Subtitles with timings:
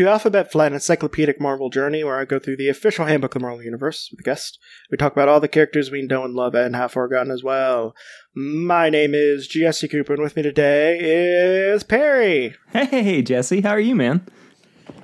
[0.00, 3.46] to Alphabet Flight Encyclopedic Marvel Journey, where I go through the official handbook of the
[3.46, 4.58] Marvel Universe with a guest.
[4.90, 7.94] We talk about all the characters we know and love and have forgotten as well.
[8.34, 12.54] My name is Jesse Cooper, and with me today is Perry.
[12.72, 14.26] Hey, Jesse, how are you, man?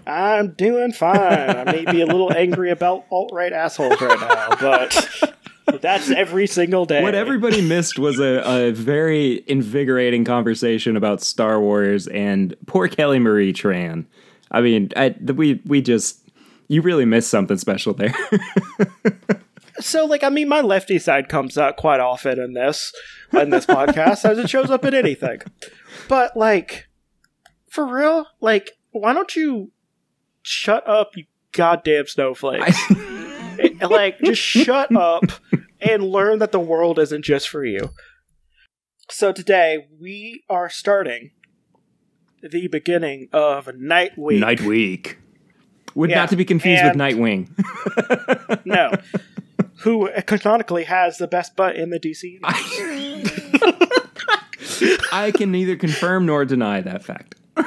[0.06, 1.18] I'm doing fine.
[1.18, 6.46] I may be a little angry about alt right assholes right now, but that's every
[6.46, 7.02] single day.
[7.02, 13.18] What everybody missed was a, a very invigorating conversation about Star Wars and poor Kelly
[13.18, 14.06] Marie Tran.
[14.56, 16.22] I mean, I, we we just
[16.68, 18.14] you really missed something special there.
[19.78, 22.94] So, like, I mean, my lefty side comes out quite often in this
[23.32, 25.40] in this podcast, as it shows up in anything.
[26.08, 26.88] But like,
[27.68, 29.72] for real, like, why don't you
[30.42, 32.62] shut up, you goddamn snowflake?
[33.82, 35.24] like, just shut up
[35.80, 37.90] and learn that the world isn't just for you.
[39.10, 41.32] So today we are starting
[42.50, 44.40] the beginning of Night Week.
[44.40, 45.18] Night Week.
[45.94, 47.48] Would Yeah, not to be confused with Nightwing.
[48.66, 48.92] No.
[49.80, 52.38] Who canonically has the best butt in the DC?
[55.12, 57.36] I can neither confirm nor deny that fact.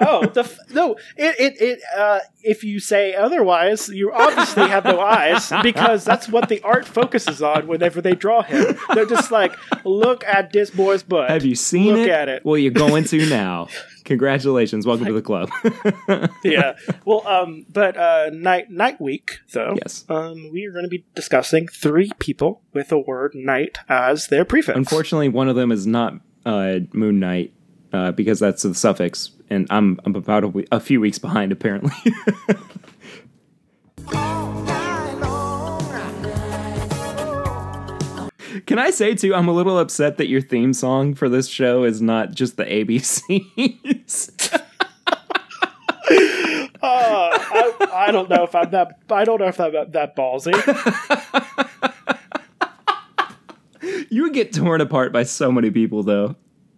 [0.00, 0.96] oh, the f- no!
[1.16, 1.80] It it it.
[1.96, 6.86] Uh, if you say otherwise, you obviously have no eyes because that's what the art
[6.86, 8.78] focuses on whenever they draw him.
[8.94, 9.52] They're just like,
[9.84, 11.28] look at this boy's butt.
[11.30, 12.10] Have you seen Look it?
[12.10, 12.44] at it.
[12.44, 13.68] Well, you're going to now.
[14.04, 14.86] Congratulations.
[14.86, 15.50] Welcome to the club.
[16.44, 16.76] yeah.
[17.04, 19.74] Well, um, but uh, night night week though.
[19.82, 20.04] Yes.
[20.08, 24.44] Um, we are going to be discussing three people with the word night as their
[24.44, 24.76] prefix.
[24.76, 27.52] Unfortunately, one of them is not uh, Moon Knight
[27.96, 31.50] uh, because that's the suffix, and I'm I'm about a, we- a few weeks behind
[31.52, 31.92] apparently.
[38.66, 39.34] Can I say too?
[39.34, 42.64] I'm a little upset that your theme song for this show is not just the
[42.64, 44.62] ABCs.
[46.82, 49.00] Uh, I, I don't know if I'm that.
[49.10, 50.52] I don't know if I'm that, that ballsy.
[54.10, 56.36] you would get torn apart by so many people, though.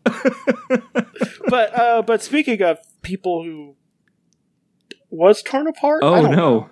[1.48, 3.76] but uh, but speaking of people who
[5.10, 6.70] was torn apart, I Oh don't no!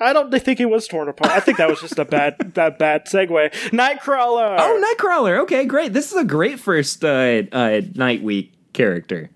[0.00, 1.30] I don't think he was torn apart.
[1.32, 3.52] I think that was just a bad that bad segue.
[3.70, 4.56] Nightcrawler.
[4.58, 5.38] Oh, Nightcrawler.
[5.42, 5.92] Okay, great.
[5.92, 9.30] This is a great first uh, uh, Night Week character.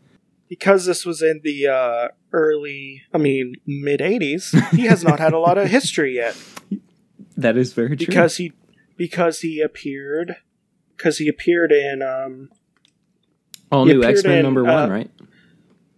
[0.48, 4.52] because this was in the uh, early, I mean, mid '80s.
[4.70, 6.36] He has not had a lot of history yet
[7.36, 8.06] That is very true.
[8.06, 8.52] because he
[8.96, 10.36] because he appeared
[10.96, 12.50] because he appeared in um
[13.72, 15.10] all he new X Men number uh, one, right?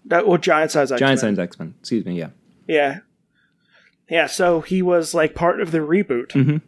[0.07, 0.99] that well giant size X-Men.
[0.99, 1.75] Giant Size X Men.
[1.81, 2.19] Excuse me.
[2.19, 2.31] Yeah.
[2.67, 2.99] Yeah.
[4.09, 6.63] Yeah, so he was like part of the reboot Mhm.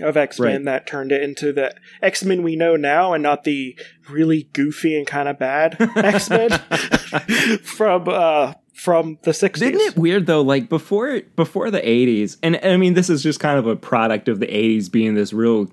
[0.00, 0.64] of X Men Right.
[0.64, 3.76] that turned it into the X Men we know now and not the
[4.10, 6.50] really goofy and kind of bad X Men
[7.62, 9.62] from uh from the 60s.
[9.62, 10.42] Isn't it weird though?
[10.42, 14.28] Like before before the eighties, and I mean this is just kind of a product
[14.28, 15.70] of the eighties being this real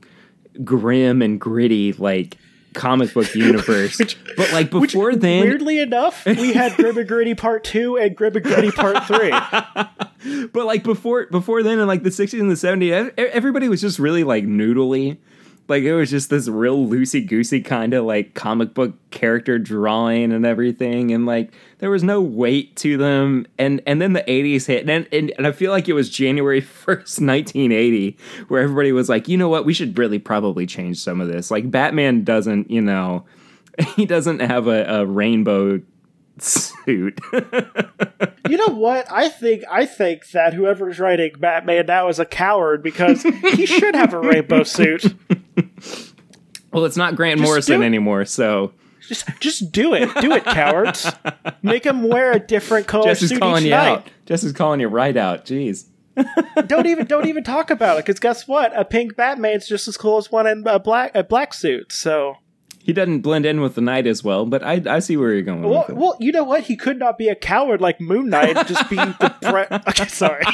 [0.64, 2.38] grim and gritty like
[2.74, 4.00] comic book universe.
[4.00, 7.98] which, but like Which, before then, weirdly enough, we had Grim and Gritty Part 2
[7.98, 9.30] and Grim and Gritty Part 3.
[10.54, 14.00] but like before before then in like the sixties and the seventies, everybody was just
[14.00, 15.18] really like noodly.
[15.68, 20.32] Like it was just this real loosey goosey kind of like comic book character drawing
[20.32, 23.48] and everything, and like there was no weight to them.
[23.58, 26.62] And and then the eighties hit, and, and and I feel like it was January
[26.62, 28.18] first, nineteen eighty,
[28.48, 31.52] where everybody was like, you know what, we should really probably change some of this.
[31.52, 33.26] Like Batman doesn't, you know,
[33.96, 35.82] he doesn't have a, a rainbow
[36.40, 37.20] suit.
[38.50, 39.10] You know what?
[39.10, 43.96] I think I think that whoever's writing Batman now is a coward because he should
[43.96, 45.06] have a rainbow suit.
[46.74, 48.74] well, it's not Grant Just Morrison anymore, so.
[49.08, 50.10] Just just do it.
[50.20, 51.10] Do it, cowards.
[51.62, 53.88] Make him wear a different color Jess is suit calling each you night.
[53.88, 54.08] out.
[54.26, 55.46] Jess is calling you right out.
[55.46, 55.86] Jeez.
[56.68, 58.78] don't even don't even talk about it because guess what?
[58.78, 61.94] A pink Batman's just as cool as one in a black a black suit.
[61.94, 62.36] So
[62.84, 65.42] He doesn't blend in with the night as well, but I I see where you're
[65.44, 65.96] going well, with it.
[65.96, 66.64] well, you know what?
[66.64, 68.58] He could not be a coward like Moon Knight.
[68.58, 70.08] and Just be the bre- okay.
[70.08, 70.44] Sorry.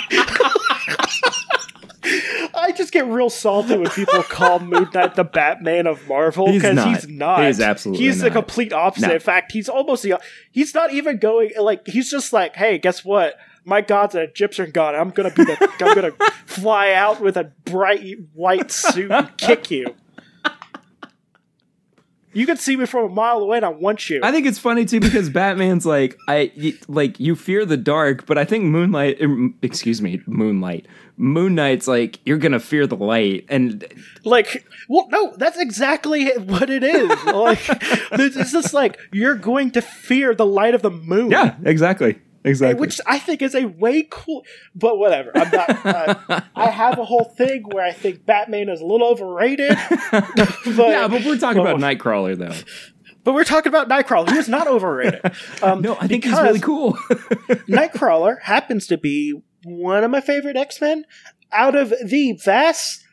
[2.56, 6.76] I just get real salty when people call Moon Knight the Batman of Marvel because
[6.76, 6.88] not.
[6.88, 7.46] he's not.
[7.46, 9.08] He's absolutely He's the complete opposite.
[9.08, 9.14] No.
[9.16, 10.20] In fact, he's almost the.
[10.52, 11.86] He's not even going like.
[11.88, 13.38] He's just like, hey, guess what?
[13.66, 14.96] My god's an Egyptian god.
[14.96, 15.58] I'm gonna be the.
[15.82, 16.14] I'm gonna
[16.46, 19.94] fly out with a bright white suit and kick you.
[22.38, 24.20] You can see me from a mile away, and I want you.
[24.22, 26.52] I think it's funny too because Batman's like I
[26.88, 30.86] like you fear the dark, but I think Moonlight, er, excuse me, Moonlight,
[31.18, 33.84] Moon Knight's like you're gonna fear the light, and
[34.24, 37.10] Like, well, no, that's exactly what it is.
[37.26, 37.60] Like,
[38.12, 41.32] it's just like you're going to fear the light of the moon.
[41.32, 42.80] yeah, exactly, exactly.
[42.80, 44.44] which I think is a way cool.
[44.76, 45.32] But whatever.
[45.36, 45.86] I'm not.
[45.86, 49.70] Uh, I have a whole thing where I think Batman is a little overrated.
[50.12, 50.26] but,
[50.66, 52.56] yeah, but we're talking but- about Nightcrawler though.
[53.24, 55.22] but we're talking about Nightcrawler, who is not overrated.
[55.62, 56.94] Um, No, I think he's really cool.
[57.68, 61.04] Nightcrawler happens to be one of my favorite X Men
[61.52, 63.04] out of the vast,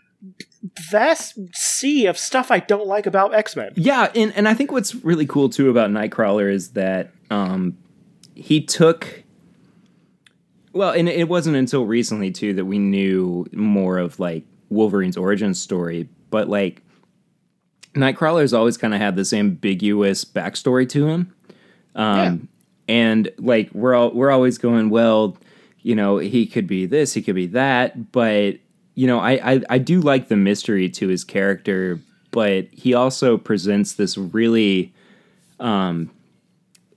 [0.91, 3.73] vast sea of stuff I don't like about X Men.
[3.77, 7.77] Yeah, and, and I think what's really cool too about Nightcrawler is that um,
[8.35, 9.24] he took.
[10.75, 15.55] Well, and it wasn't until recently too that we knew more of like Wolverine's origin
[15.55, 16.83] story, but like
[17.95, 21.35] Nightcrawler's always kind of had this ambiguous backstory to him,
[21.95, 22.49] um,
[22.89, 25.39] and like we're all we're always going, well,
[25.83, 28.57] you know, he could be this, he could be that, but
[28.97, 32.01] you know, I, I I do like the mystery to his character,
[32.33, 34.93] but he also presents this really,
[35.61, 36.11] um,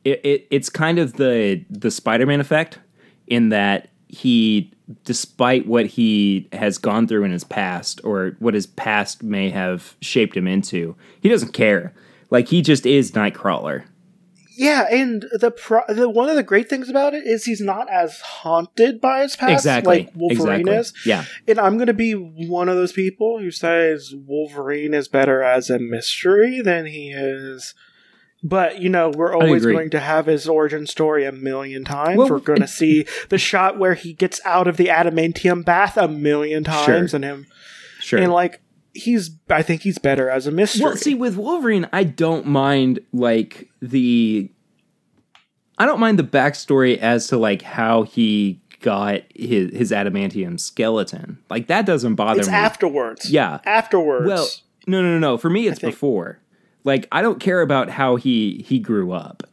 [0.03, 2.79] it, it it's kind of the the Spider-Man effect
[3.27, 4.71] in that he,
[5.03, 9.95] despite what he has gone through in his past or what his past may have
[10.01, 11.93] shaped him into, he doesn't care.
[12.29, 13.85] Like he just is Nightcrawler.
[14.57, 17.87] Yeah, and the, pro- the one of the great things about it is he's not
[17.91, 19.99] as haunted by his past Exactly.
[19.99, 20.75] like Wolverine exactly.
[20.75, 20.93] is.
[21.05, 21.25] Yeah.
[21.47, 25.69] And I'm going to be one of those people who says Wolverine is better as
[25.69, 27.75] a mystery than he is.
[28.43, 32.17] But, you know, we're always going to have his origin story a million times.
[32.17, 35.97] Well, we're going to see the shot where he gets out of the adamantium bath
[35.97, 37.15] a million times Sure.
[37.17, 37.47] and him.
[37.99, 38.19] Sure.
[38.19, 38.61] And, like,
[38.93, 40.83] he's, I think he's better as a mystery.
[40.83, 44.51] Well, see, with Wolverine, I don't mind like the,
[45.79, 51.39] I don't mind the backstory as to like how he got his his adamantium skeleton.
[51.49, 52.53] Like that doesn't bother it's me.
[52.53, 53.29] afterwards.
[53.31, 53.59] Yeah.
[53.65, 54.27] Afterwards.
[54.27, 54.47] Well,
[54.85, 55.37] no, no, no, no.
[55.37, 56.39] For me, it's before.
[56.83, 59.43] Like I don't care about how he he grew up.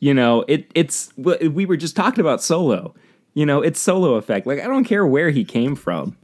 [0.00, 2.94] You know, it it's we were just talking about Solo.
[3.34, 4.46] You know, it's Solo effect.
[4.46, 6.16] Like I don't care where he came from.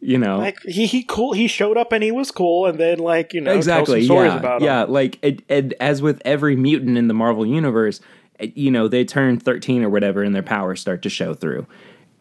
[0.00, 2.98] You know, like he he cool he showed up and he was cool and then
[2.98, 4.66] like you know exactly yeah about him.
[4.66, 8.02] yeah like it, and as with every mutant in the marvel universe
[8.38, 11.66] eh, you know they turn 13 or whatever and their powers start to show through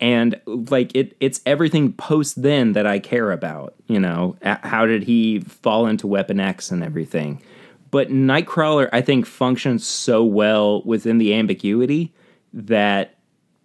[0.04, 5.02] and like it it's everything post then that i care about you know how did
[5.04, 7.42] he fall into weapon x and everything
[7.90, 12.14] but nightcrawler i think functions so well within the ambiguity
[12.52, 13.18] that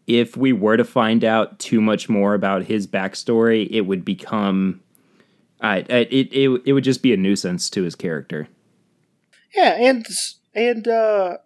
[0.07, 4.81] if we were to find out too much more about his backstory it would become
[5.61, 8.49] uh, it, it it would just be a nuisance to his character.
[9.55, 10.07] Yeah, and
[10.55, 11.39] and uh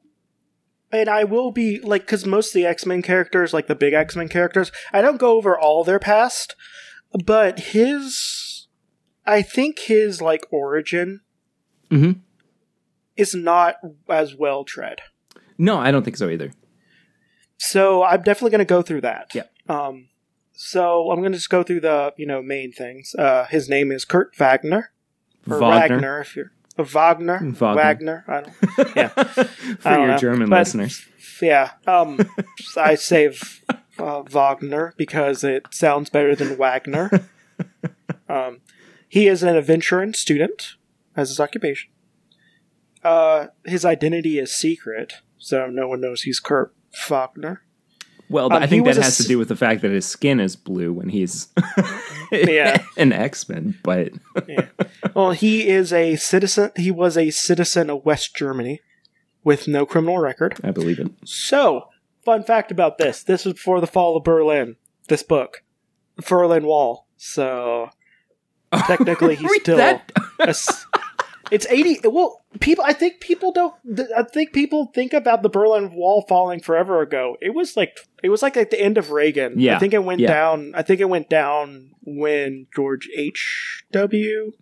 [0.93, 4.29] and I will be like cuz most of the X-Men characters like the big X-Men
[4.29, 6.55] characters, I don't go over all their past,
[7.25, 8.67] but his
[9.27, 11.21] I think his like origin
[11.91, 12.21] Mhm.
[13.17, 13.77] is not
[14.09, 15.01] as well tread.
[15.59, 16.51] No, I don't think so either.
[17.59, 19.31] So I'm definitely going to go through that.
[19.35, 19.45] Yeah.
[19.69, 20.09] Um
[20.55, 23.15] so I'm going to just go through the, you know, main things.
[23.19, 24.93] Uh his name is Kurt Wagner.
[25.49, 25.97] Or Wagner.
[25.97, 27.75] Wagner if you're Wagner, Wagner.
[27.75, 28.25] Wagner.
[28.29, 31.07] I don't, yeah, For your know, German but- listeners.
[31.41, 31.73] yeah.
[31.87, 32.19] Um,
[32.77, 33.33] I say
[33.99, 37.11] uh, Wagner because it sounds better than Wagner.
[38.29, 38.61] Um,
[39.09, 40.77] he is an adventuring student
[41.15, 41.91] as his occupation.
[43.05, 46.75] Uh, his identity is secret, so no one knows he's Kurt
[47.09, 47.63] Wagner.
[48.33, 50.41] Well, um, I think that a has to do with the fact that his skin
[50.41, 51.49] is blue when he's
[52.33, 52.83] Yeah.
[52.97, 53.79] an X Men.
[53.83, 54.13] But
[55.15, 56.71] Well, he is a citizen.
[56.77, 58.81] He was a citizen of West Germany
[59.45, 60.59] with no criminal record.
[60.65, 61.11] I believe it.
[61.25, 61.89] So,
[62.25, 64.77] fun fact about this: this was before the fall of Berlin.
[65.09, 65.63] This book,
[66.17, 67.07] the Berlin Wall.
[67.17, 67.91] So,
[68.87, 69.79] technically, he's still.
[69.81, 70.55] a
[71.53, 71.99] it's eighty.
[72.03, 72.83] Well, people.
[72.85, 73.75] I think people don't.
[74.17, 77.37] I think people think about the Berlin Wall falling forever ago.
[77.43, 79.61] It was like it was like at the end of Reagan.
[79.61, 80.29] Yeah, I think it went yeah.
[80.29, 80.73] down.
[80.75, 83.85] I think it went down when George H.
[83.93, 84.53] W.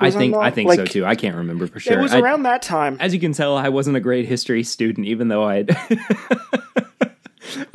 [0.00, 1.04] I think I think so too.
[1.04, 1.98] I can't remember for sure.
[1.98, 2.96] It was I- around that time.
[2.98, 5.66] as you can tell, I wasn't a great history student, even though I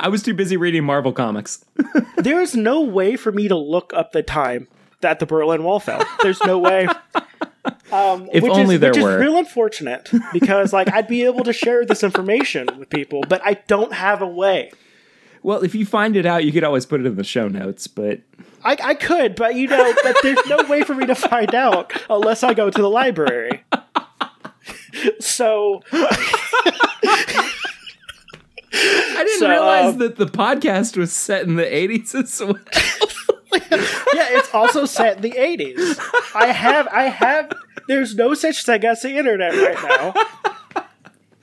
[0.00, 1.64] I was too busy reading Marvel comics.
[2.18, 4.66] There is no way for me to look up the time
[5.00, 6.04] that the Berlin Wall fell.
[6.22, 6.86] There's no way.
[7.92, 9.16] Um, If which only is, there which were.
[9.16, 13.42] is real unfortunate because like I'd be able to share this information with people, but
[13.44, 14.70] I don't have a way.
[15.42, 17.86] Well, if you find it out, you could always put it in the show notes.
[17.86, 18.20] But
[18.64, 21.92] I, I could, but you know, but there's no way for me to find out
[22.08, 23.64] unless I go to the library.
[25.20, 27.52] So I
[28.72, 32.58] didn't So, realize um, that the podcast was set in the '80s as well.
[34.14, 35.98] yeah, it's also set in the 80s.
[36.34, 37.52] I have, I have.
[37.86, 40.14] There's no such thing as the internet right now.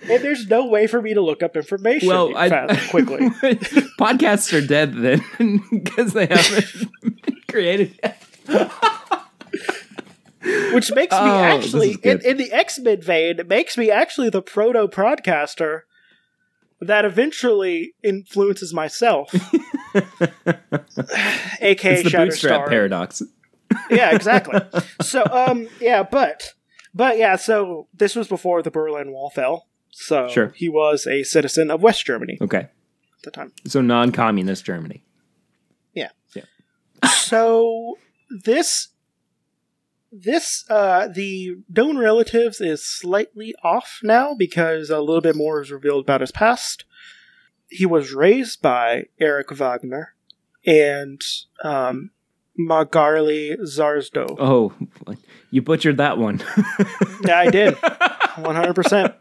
[0.01, 2.49] and there's no way for me to look up information Well, I,
[2.89, 3.29] quickly.
[3.99, 5.23] podcasts are dead then
[5.71, 8.21] because they haven't created yet.
[10.73, 13.89] Which makes me Oh, this actually, in, in the X Men vein, it makes me
[13.89, 15.81] actually the proto podcaster
[16.87, 19.29] that eventually influences myself.
[21.61, 22.69] AKA It's the bootstrap Shatterstar.
[22.69, 23.21] paradox.
[23.89, 24.59] Yeah, exactly.
[25.01, 26.53] so, um, yeah, but,
[26.93, 29.67] but yeah, so this was before the Berlin Wall fell.
[29.91, 30.51] So Sure.
[30.55, 32.69] he was a citizen of West Germany Okay, at
[33.23, 33.53] the time.
[33.65, 35.03] so non-communist Germany.
[35.93, 36.09] Yeah.
[36.35, 36.43] Yeah.
[37.07, 37.97] so
[38.29, 38.89] this
[40.23, 45.71] this uh the known relatives is slightly off now because a little bit more is
[45.71, 46.85] revealed about his past.
[47.69, 50.13] He was raised by eric wagner
[50.65, 51.21] and
[51.63, 52.11] um
[52.57, 54.73] magarli zarzdo Oh,
[55.51, 56.41] you butchered that one.
[57.25, 57.75] yeah i did.
[58.35, 59.13] 100%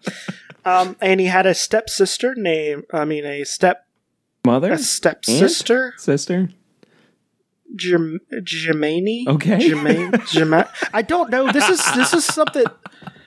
[0.65, 3.87] um and he had a stepsister named i mean a step
[4.45, 5.95] Mother, a stepsister?
[5.97, 6.51] Sister.
[7.77, 9.27] Germany.
[9.29, 9.73] Okay.
[10.93, 11.51] I don't know.
[11.53, 12.65] This is this is something.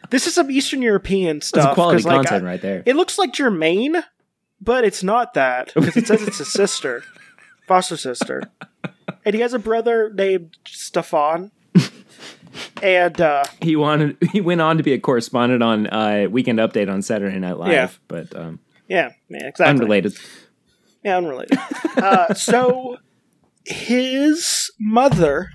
[0.10, 1.64] This is some Eastern European stuff.
[1.66, 2.84] That's quality like, content I- right there.
[2.86, 4.04] It looks like Germaine,
[4.62, 7.04] but it's not that because it says it's a sister,
[7.68, 8.44] foster sister,
[9.26, 11.52] and he has a brother named Stefan.
[12.82, 14.18] And uh, he wanted.
[14.32, 17.72] He went on to be a correspondent on uh, Weekend Update on Saturday Night Live,
[17.72, 17.90] Yeah.
[18.08, 19.66] but um, yeah, yeah, exactly.
[19.70, 20.18] unrelated.
[21.04, 21.58] Yeah, unrelated.
[21.98, 22.98] uh, so
[23.68, 25.50] his mother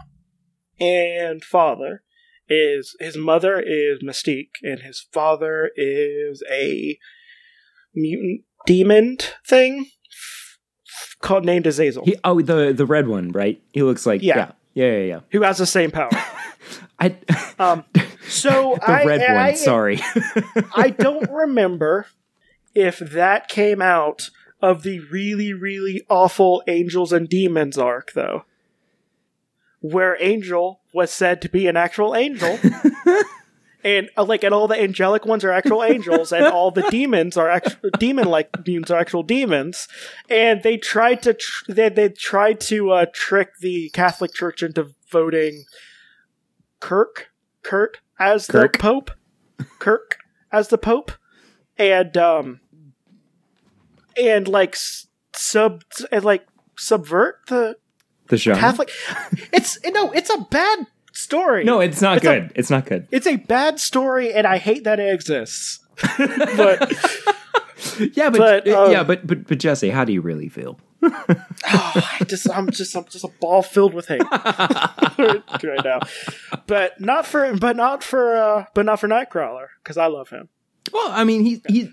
[0.78, 2.02] and father
[2.48, 6.98] is his mother is Mystique and his father is a
[7.94, 9.16] mutant demon
[9.46, 9.86] thing
[11.20, 13.62] called named Azazel, He oh the the red one, right?
[13.72, 14.52] He looks like Yeah.
[14.74, 15.04] yeah yeah yeah.
[15.04, 15.20] yeah.
[15.30, 16.10] who has the same power.
[17.00, 17.16] I
[17.58, 17.84] Um,
[18.28, 19.36] so the I, red one.
[19.36, 20.00] I, sorry.
[20.74, 22.06] I don't remember
[22.74, 24.30] if that came out
[24.62, 28.44] of the really, really awful Angels and Demons arc, though.
[29.80, 32.58] Where Angel was said to be an actual angel.
[33.84, 37.36] and uh, like and all the angelic ones are actual angels and all the demons
[37.36, 39.88] are actual demon like beings are actual demons
[40.28, 44.90] and they tried to tr- they, they tried to uh, trick the catholic church into
[45.10, 45.64] voting
[46.80, 47.30] kirk
[47.62, 48.74] kurt as Kirk.
[48.74, 49.10] the pope
[49.78, 50.18] kirk
[50.50, 51.12] as the pope
[51.76, 52.60] and um
[54.20, 54.76] and like
[55.34, 57.76] sub and like subvert the
[58.28, 58.54] the show.
[58.54, 58.90] catholic
[59.52, 62.52] it's no it's a bad story no, it's not It's a- good.
[62.54, 63.06] it's not good.
[63.10, 65.80] it's a bad story, and I hate that it exists.
[66.56, 66.90] but
[68.14, 70.78] Yeah, but, But, uh, um, yeah, but but but Jesse, how do you really feel?
[71.02, 71.12] oh,
[71.66, 75.98] I just, I'm just, I'm just a ball filled with hate right now.
[76.66, 80.48] But not for, but not for, uh, but not for Nightcrawler because I love him.
[80.92, 81.90] Well, I mean, he he.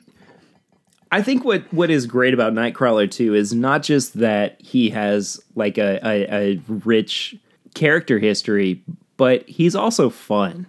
[1.11, 5.39] I think what what is great about Nightcrawler too is not just that he has
[5.55, 7.35] like a, a, a rich
[7.73, 8.83] character history,
[9.17, 10.67] but he's also fun.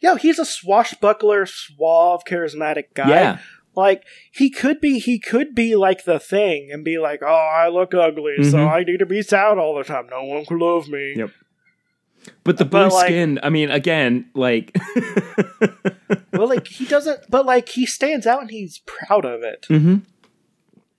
[0.00, 3.08] Yo, he's a swashbuckler, suave, charismatic guy.
[3.08, 3.38] Yeah.
[3.76, 7.68] Like he could be, he could be like the thing and be like, "Oh, I
[7.68, 8.70] look ugly, so Mhm.
[8.70, 10.06] I need to be sad all the time.
[10.10, 11.30] No one can love me." Yep.
[12.44, 14.76] But the But, blue like- skin, I mean, again, like
[16.32, 19.66] well, like he doesn't, but like he stands out and he's proud of it.
[19.70, 19.96] Mm-hmm.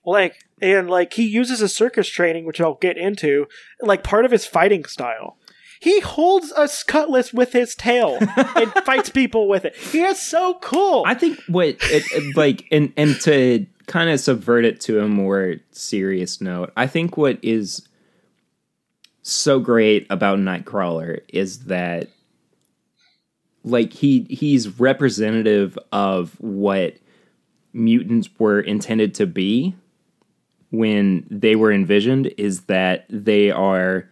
[0.05, 3.45] like and like he uses his circus training which i'll get into
[3.81, 5.37] like part of his fighting style
[5.81, 8.17] he holds a cutlass with his tail
[8.55, 12.93] and fights people with it he is so cool I think what it- like and
[12.95, 17.87] and to kind of subvert it to a more serious note, I think what is
[19.27, 22.09] so great about Nightcrawler is that
[23.63, 26.97] like he he's representative of what
[27.73, 29.75] mutants were intended to be
[30.69, 34.07] when they were envisioned is that they are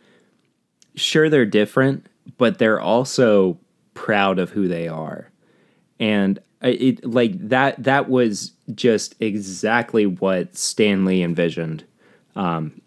[0.95, 3.57] sure they're different but they're also
[3.93, 5.29] proud of who they are.
[5.99, 11.83] And it like that that was just exactly what Stan Lee envisioned
[12.35, 12.81] um,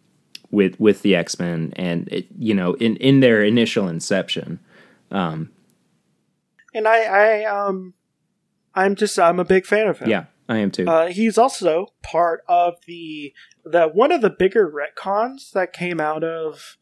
[0.56, 4.58] with with the X Men, and it, you know, in in their initial inception.
[5.10, 5.50] Um,
[6.74, 7.94] and i i um
[8.74, 10.86] i'm just i'm a big fan of him yeah, I am too.
[10.86, 13.32] uh, he's also part of the
[13.64, 16.76] the one of the bigger retcons that came out of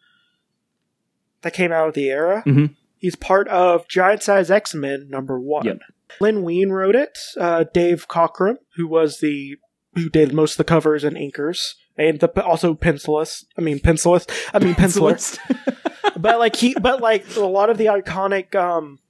[1.42, 2.74] that came out of the era Mhm.
[2.98, 5.78] he's part of giant size x-men number one Yep.
[6.20, 9.56] len wein wrote it uh, dave cockrum who was the
[9.94, 14.30] who did most of the covers and inkers and the also pencilist i mean pencilist
[14.52, 15.38] i mean penciler.
[16.16, 19.00] But like he but like a lot of the iconic um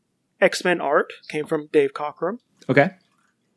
[0.41, 2.39] x-men art came from dave cockrum.
[2.69, 2.93] Okay.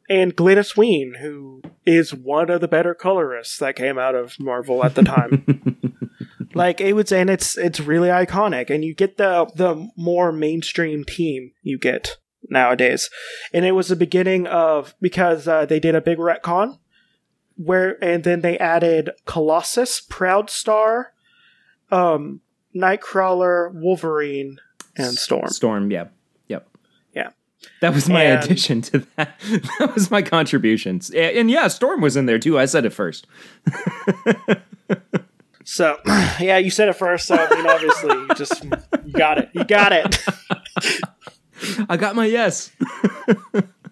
[0.10, 4.84] and Glynis Wein, who is one of the better colorists that came out of Marvel
[4.84, 5.46] at the time.
[6.54, 11.04] like it was, and it's it's really iconic, and you get the the more mainstream
[11.06, 12.18] team you get
[12.50, 13.10] nowadays,
[13.54, 16.80] and it was the beginning of because uh, they did a big retcon
[17.58, 21.08] where, and then they added Colossus, Proudstar,
[21.92, 22.42] um,
[22.76, 24.60] Nightcrawler, Wolverine,
[24.96, 25.48] and Storm.
[25.50, 26.14] Storm, yep.
[26.48, 26.68] Yep.
[27.14, 27.30] Yeah.
[27.82, 29.40] That was my And- addition to that.
[29.80, 31.12] that was my contributions.
[31.14, 32.58] A- And yeah, Storm was in there too.
[32.60, 33.28] I said it first.
[35.70, 35.98] So,
[36.40, 37.28] yeah, you said it first.
[37.28, 39.50] So, I mean, obviously, you just you got it.
[39.54, 40.24] You got it.
[41.90, 42.72] I got my yes.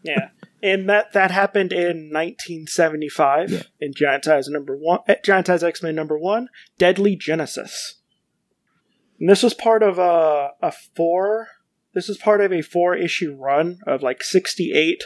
[0.02, 0.30] Yeah,
[0.66, 3.62] and that that happened in 1975 Yeah.
[3.80, 7.96] in Giant Size number one, eh, Giant Size X Men number one, Deadly Genesis.
[9.20, 11.48] And this was part of a a four.
[11.94, 15.04] This was part of a four issue run of like 68.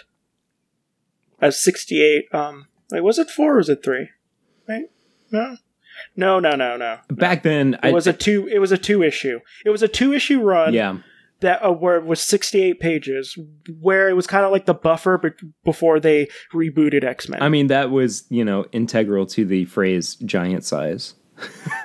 [1.42, 2.26] As 68.
[2.34, 4.10] Um, wait, was it four or was it three?
[4.68, 4.86] Right?
[5.32, 5.58] No.
[6.16, 7.00] No, no, no, no.
[7.10, 8.48] Back then, It was a two.
[8.52, 9.40] It was a two issue.
[9.66, 10.74] It was a two issue run.
[10.74, 10.98] yeah.
[11.42, 13.38] That uh, where it was 68 pages
[13.80, 17.68] where it was kind of like the buffer be- before they rebooted x-men I mean,
[17.68, 21.16] that was you know integral to the phrase "giant size."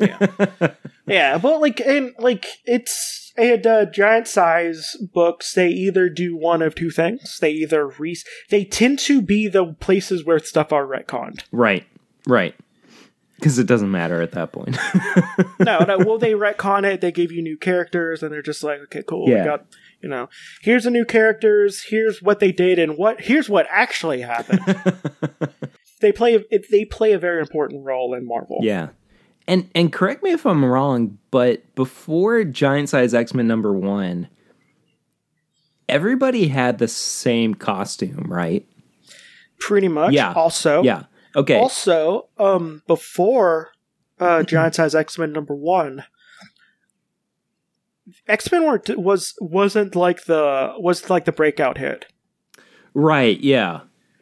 [0.01, 0.27] yeah
[1.07, 6.63] Yeah, but like and like it's and uh, giant size books they either do one
[6.63, 8.17] of two things they either re
[8.49, 11.87] they tend to be the places where stuff are retconned Right.
[12.27, 12.55] Right.
[13.37, 14.79] Because it doesn't matter at that point.
[15.59, 18.81] no no well they retcon it they give you new characters and they're just like
[18.81, 19.41] okay cool Yeah.
[19.41, 19.67] we got
[20.01, 20.29] you know
[20.63, 24.61] here's the new characters here's what they did and what here's what actually happened
[26.01, 28.89] they play they play a very important role in marvel yeah.
[29.47, 34.29] And and correct me if I'm wrong, but before Giant Size X Men number one,
[35.89, 38.67] everybody had the same costume, right?
[39.61, 40.13] pretty much.
[40.13, 40.33] Yeah.
[40.33, 41.05] Also, Yeah.
[41.37, 41.59] Okay.
[41.59, 43.71] Also, um, before
[44.21, 46.05] uh, Giant Size X Men number one,
[48.29, 52.07] X Men weren't was wasn't like the was like the breakout hit.
[52.93, 53.39] right.
[53.41, 53.81] Yeah.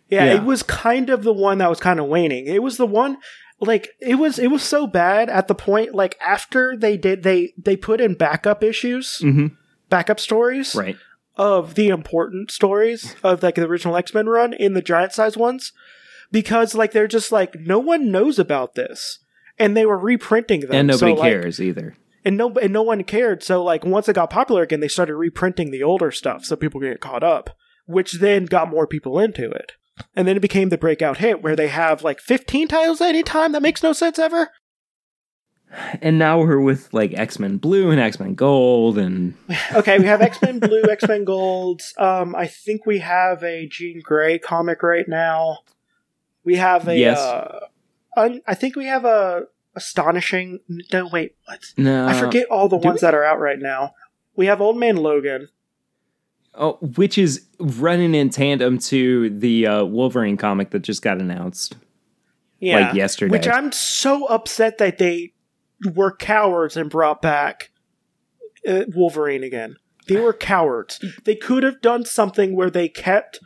[0.08, 0.34] Yeah, Yeah.
[0.36, 2.46] it was kind of the one that was kind of waning.
[2.46, 3.16] It was the one
[3.60, 7.52] like it was it was so bad at the point like after they did they
[7.56, 9.48] they put in backup issues, hmm
[9.88, 10.96] backup stories Right.
[11.36, 15.72] of the important stories of like the original X-Men run in the giant size ones
[16.32, 19.18] because like they're just like no one knows about this.
[19.58, 20.72] And they were reprinting them.
[20.72, 21.96] And nobody so, like- cares either.
[22.24, 23.42] and no and no one cared.
[23.44, 26.80] So like once it got popular again they started reprinting the older stuff so people
[26.80, 27.50] could get caught up
[27.84, 29.72] which then got more people into it.
[30.14, 33.22] And then it became the breakout hit where they have like 15 titles at any
[33.22, 33.52] time?
[33.52, 34.50] That makes no sense ever.
[36.00, 39.34] And now we're with like X Men Blue and X Men Gold, and
[39.74, 44.38] okay we have x-men blue x-men gold um i think we have a jean gray
[44.38, 45.58] comic right now
[46.44, 47.18] we have a Yes.
[47.18, 47.60] uh
[48.16, 50.60] un- i think we have a astonishing
[50.92, 53.06] no wait what no, i forget all the ones we?
[53.06, 53.92] that are out right now
[54.36, 55.48] we have old man logan
[56.54, 61.76] Oh, which is running in tandem to the uh, Wolverine comic that just got announced.
[62.60, 63.32] yeah Like yesterday.
[63.32, 65.32] which i'm so upset that they
[65.94, 67.70] were cowards and brought back
[68.68, 69.76] uh, wolverine again
[70.08, 73.40] they were cowards they could have done something where they kept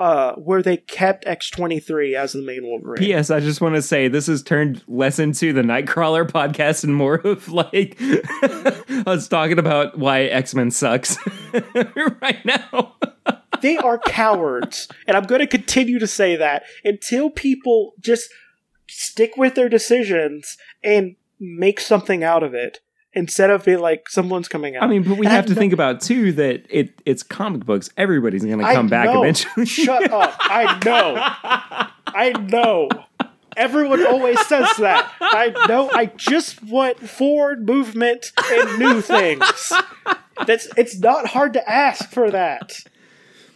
[0.00, 3.30] uh where they kept x23 as the main wolverine P.S.
[3.30, 7.14] I just want to say this has turned less into the Nightcrawler podcast and more
[7.16, 7.96] of like
[9.06, 11.16] us talking about why X Men sucks
[12.20, 12.96] right now.
[13.62, 18.28] they are cowards and i'm going to continue to say that until people just
[18.88, 22.80] stick with their decisions and make something out of it
[23.14, 24.82] instead of being like someone's coming out.
[24.82, 27.22] I mean, but we And I have to know- think about too that it it's
[27.22, 27.90] comic books.
[27.96, 29.22] Everybody's going to I come back know.
[29.22, 29.66] eventually.
[29.66, 30.34] shut up.
[30.40, 31.14] I know.
[32.06, 32.88] I know.
[33.56, 35.12] Everyone always says that.
[35.20, 35.88] I know.
[35.92, 39.72] I just want forward movement and new things.
[40.46, 42.72] That's it's not hard to ask for that.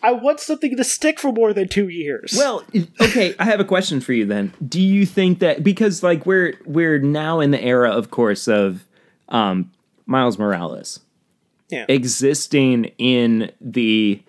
[0.00, 2.34] I want something to stick for more than two years.
[2.36, 2.62] Well,
[3.00, 4.52] okay, I have a question for you then.
[4.64, 8.84] Do you think that because like we're we're now in the era of course of
[9.28, 9.70] um
[10.06, 11.00] Miles Morales
[11.70, 11.84] Yeah.
[11.88, 14.22] existing in the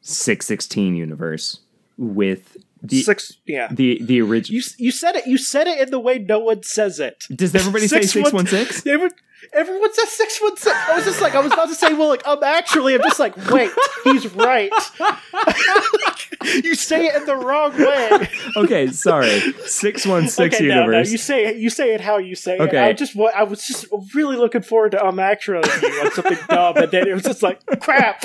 [0.00, 1.60] 616 universe
[1.98, 3.38] with The six.
[3.46, 3.68] Yeah.
[3.70, 4.56] the the original.
[4.56, 5.26] You you said it.
[5.26, 7.24] You said it in the way no one says it.
[7.34, 9.10] Does everybody say 616 Everyone,
[9.52, 10.76] everyone says six one six.
[10.88, 13.18] I was just like, I was about to say, well, like, um, actually, I'm just
[13.18, 13.70] like, wait,
[14.04, 14.72] he's right.
[16.62, 18.28] you say it in the wrong way.
[18.56, 19.40] Okay, sorry.
[19.66, 21.56] Six one six okay, no, no, you say it.
[21.56, 22.60] You say it how you say it.
[22.60, 22.78] Okay.
[22.78, 26.90] I just, I was just really looking forward to um, actually on something dumb, and
[26.90, 28.22] then it was just like, crap.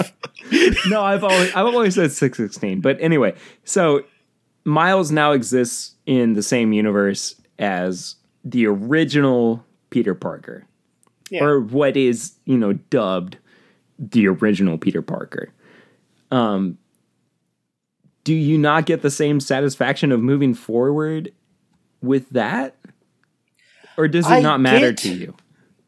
[0.88, 2.80] no, I've always I've always said six sixteen.
[2.80, 4.04] But anyway, so
[4.70, 10.66] Miles now exists in the same universe as the original Peter Parker,
[11.30, 11.44] Yeah.
[11.44, 13.38] or what is you know dubbed
[13.98, 15.50] the original Peter Parker.
[16.32, 16.78] Um,
[18.24, 21.32] do you not get the same satisfaction of moving forward
[22.02, 22.76] with that,
[23.98, 25.36] or does it I not matter get- to you?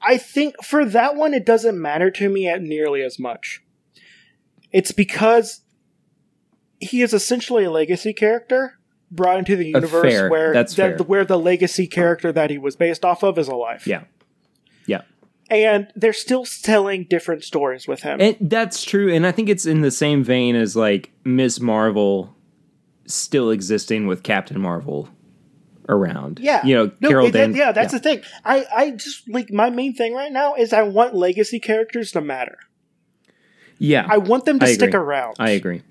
[0.02, 3.62] I think for that one, it doesn't matter to me at nearly as much.
[4.72, 5.61] It's because
[6.82, 8.78] he is essentially a legacy character
[9.10, 10.30] brought into the universe fair.
[10.30, 10.98] where That's the- fair.
[11.00, 13.86] where the legacy character that he was based off of is alive.
[13.86, 14.04] Yeah,
[14.86, 15.02] yeah.
[15.50, 18.20] and they're still telling different stories with him.
[18.22, 22.36] And that's true, and I think it's in the same vein as like Miss Marvel
[23.06, 25.10] still existing with Captain Marvel
[25.90, 26.40] around.
[26.42, 27.54] yeah, you know, No, Carol it- Dan.
[27.54, 28.22] Yeah, that's the thing.
[28.46, 32.22] I, I just like my main thing right now is I want legacy characters to
[32.22, 32.58] matter.
[33.78, 34.06] yeah.
[34.10, 35.36] I want them to I stick around.
[35.40, 35.82] I agree.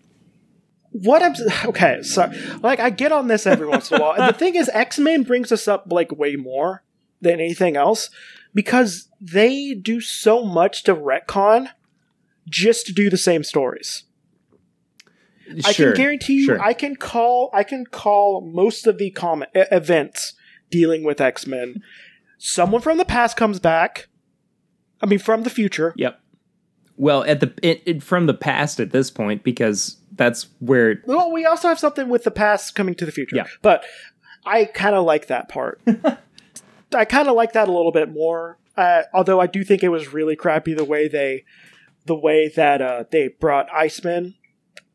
[0.92, 1.34] What I'm
[1.66, 2.30] okay, so
[2.62, 4.12] like I get on this every once in a while.
[4.12, 6.82] And the thing is, X Men brings us up like way more
[7.20, 8.10] than anything else
[8.54, 11.68] because they do so much to retcon
[12.48, 14.04] just to do the same stories.
[15.64, 16.62] I can guarantee you, sure.
[16.62, 20.34] I can call, I can call most of the e- events
[20.70, 21.82] dealing with X Men.
[22.38, 24.08] Someone from the past comes back.
[25.02, 25.92] I mean, from the future.
[25.96, 26.20] Yep.
[26.96, 31.32] Well, at the it, it, from the past at this point, because that's where Well,
[31.32, 33.36] we also have something with the past coming to the future.
[33.36, 33.46] Yeah.
[33.62, 33.86] But
[34.44, 35.80] I kind of like that part.
[36.94, 38.58] I kind of like that a little bit more.
[38.76, 41.44] Uh, although I do think it was really crappy the way they,
[42.04, 44.34] the way that uh, they brought Iceman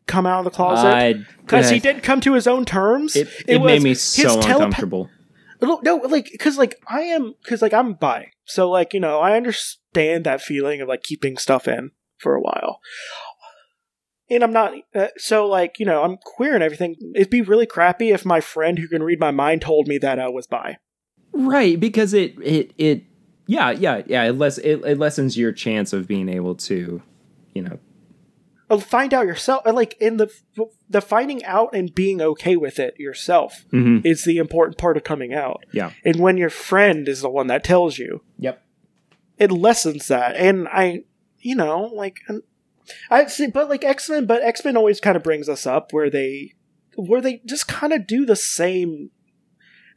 [0.05, 3.15] come out of the closet because he didn't come to his own terms.
[3.15, 5.09] It, it, was made me so telepa- uncomfortable.
[5.59, 9.21] no, no, like because like I am because like I'm bi, so like you know
[9.21, 12.79] I understand that feeling of like keeping stuff in for a while,
[14.29, 16.95] and I'm not uh, so like you know I'm queer and everything.
[17.15, 20.19] It'd be really crappy if my friend who can read my mind told me that
[20.19, 20.77] I was bi.
[21.33, 23.03] Right, because it it it
[23.47, 27.01] yeah yeah yeah it less it, it lessens your chance of being able to,
[27.53, 27.79] you know,
[28.67, 29.61] Oh, find out yourself.
[29.67, 30.31] uh, Like in the
[30.89, 34.03] the finding out and being okay with it yourself mhm.
[34.03, 35.65] is the important part of coming out.
[35.71, 38.61] yeah And when your friend is the one that tells you, yep
[39.37, 40.35] it lessens that.
[40.37, 41.03] And I,
[41.39, 42.21] you know, like
[43.09, 45.91] I see, but like X Men, but X Men always kind of brings us up
[45.93, 46.53] where they,
[46.95, 49.11] where they just kind of do the same.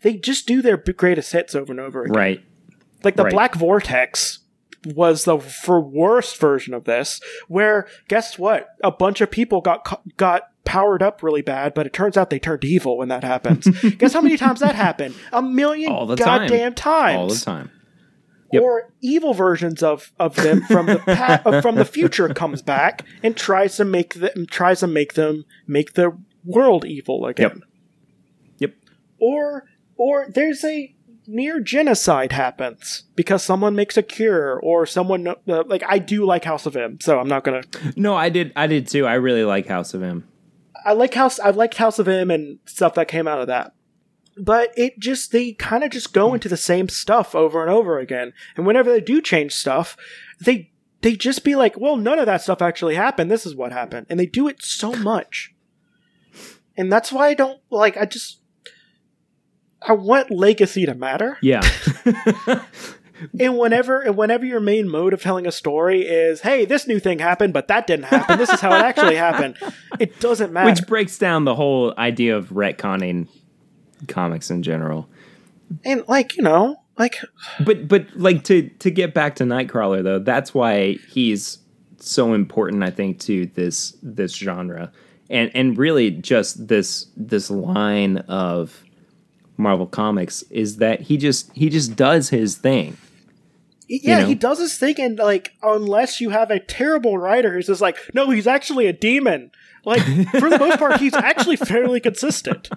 [0.02, 2.16] They just do their greatest hits over and over again.
[2.16, 2.44] right
[3.02, 3.32] Like the right.
[3.32, 4.40] Black Vortex
[4.84, 8.68] was the for worst version of this, where guess what?
[8.84, 12.38] A bunch of people got got powered up really bad, but it turns out they
[12.38, 13.66] turned evil when that happens.
[13.98, 15.14] guess how many times that happened?
[15.32, 16.48] A million All the time.
[16.74, 17.70] times all the time.
[18.50, 18.62] Yep.
[18.62, 23.04] or evil versions of, of them from the pa- uh, from the future comes back
[23.22, 27.62] and tries to make them tries to make them make the world evil again.
[28.58, 28.70] Yep.
[28.70, 28.74] yep.
[29.18, 29.64] Or
[29.96, 30.94] or there's a
[31.26, 35.34] near genocide happens because someone makes a cure or someone uh,
[35.66, 37.62] like I do like House of M, so I'm not gonna.
[37.96, 39.06] No, I did I did too.
[39.06, 40.26] I really like House of M.
[40.84, 41.38] I like House.
[41.38, 43.74] I liked House of M and stuff that came out of that.
[44.38, 46.34] But it just they kind of just go hmm.
[46.34, 48.32] into the same stuff over and over again.
[48.56, 49.96] And whenever they do change stuff,
[50.40, 50.70] they
[51.00, 53.30] they just be like, "Well, none of that stuff actually happened.
[53.30, 55.54] This is what happened." And they do it so much.
[56.76, 58.40] And that's why I don't like I just
[59.82, 61.38] I want legacy to matter.
[61.40, 61.62] Yeah.
[63.38, 66.98] And whenever and whenever your main mode of telling a story is, "Hey, this new
[66.98, 68.38] thing happened, but that didn't happen.
[68.38, 69.56] This is how it actually happened."
[69.98, 70.70] It doesn't matter.
[70.70, 73.28] Which breaks down the whole idea of retconning
[74.06, 75.08] comics in general.
[75.84, 77.16] and like, you know, like
[77.64, 81.58] But but like to to get back to Nightcrawler though, that's why he's
[81.98, 84.92] so important I think to this this genre.
[85.30, 88.82] And and really just this this line of
[89.56, 92.96] Marvel Comics is that he just he just does his thing.
[93.88, 94.26] Yeah, know?
[94.26, 97.96] he does his thing, and like, unless you have a terrible writer who's just like,
[98.12, 99.50] no, he's actually a demon.
[99.84, 100.02] Like,
[100.38, 102.68] for the most part, he's actually fairly consistent.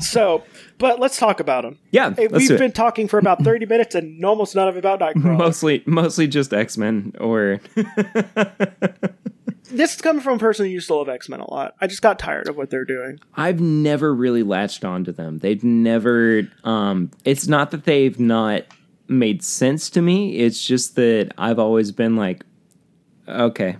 [0.00, 0.42] So,
[0.78, 1.78] but let's talk about him.
[1.90, 5.00] Yeah, Hey, We've been talking for about thirty minutes, and almost none of it about
[5.00, 5.36] Nightcrawler.
[5.38, 7.60] mostly mostly just X Men or
[9.70, 11.74] this is coming from a person who used to love X Men a lot.
[11.80, 13.18] I just got tired of what they're doing.
[13.34, 15.38] I've never really latched onto them.
[15.38, 16.42] They've never.
[16.64, 18.62] Um, it's not that they've not
[19.08, 20.36] made sense to me.
[20.36, 22.44] It's just that I've always been like,
[23.28, 23.76] okay,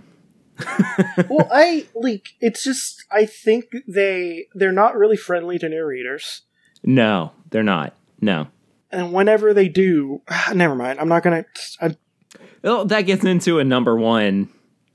[1.29, 6.43] well, I like it's just I think they they're not really friendly to new readers,
[6.83, 7.93] no, they're not.
[8.19, 8.47] No.
[8.91, 10.21] and whenever they do,
[10.53, 10.99] never mind.
[10.99, 11.45] I'm not gonna.
[11.81, 11.95] I,
[12.63, 14.49] Well, that gets into a number one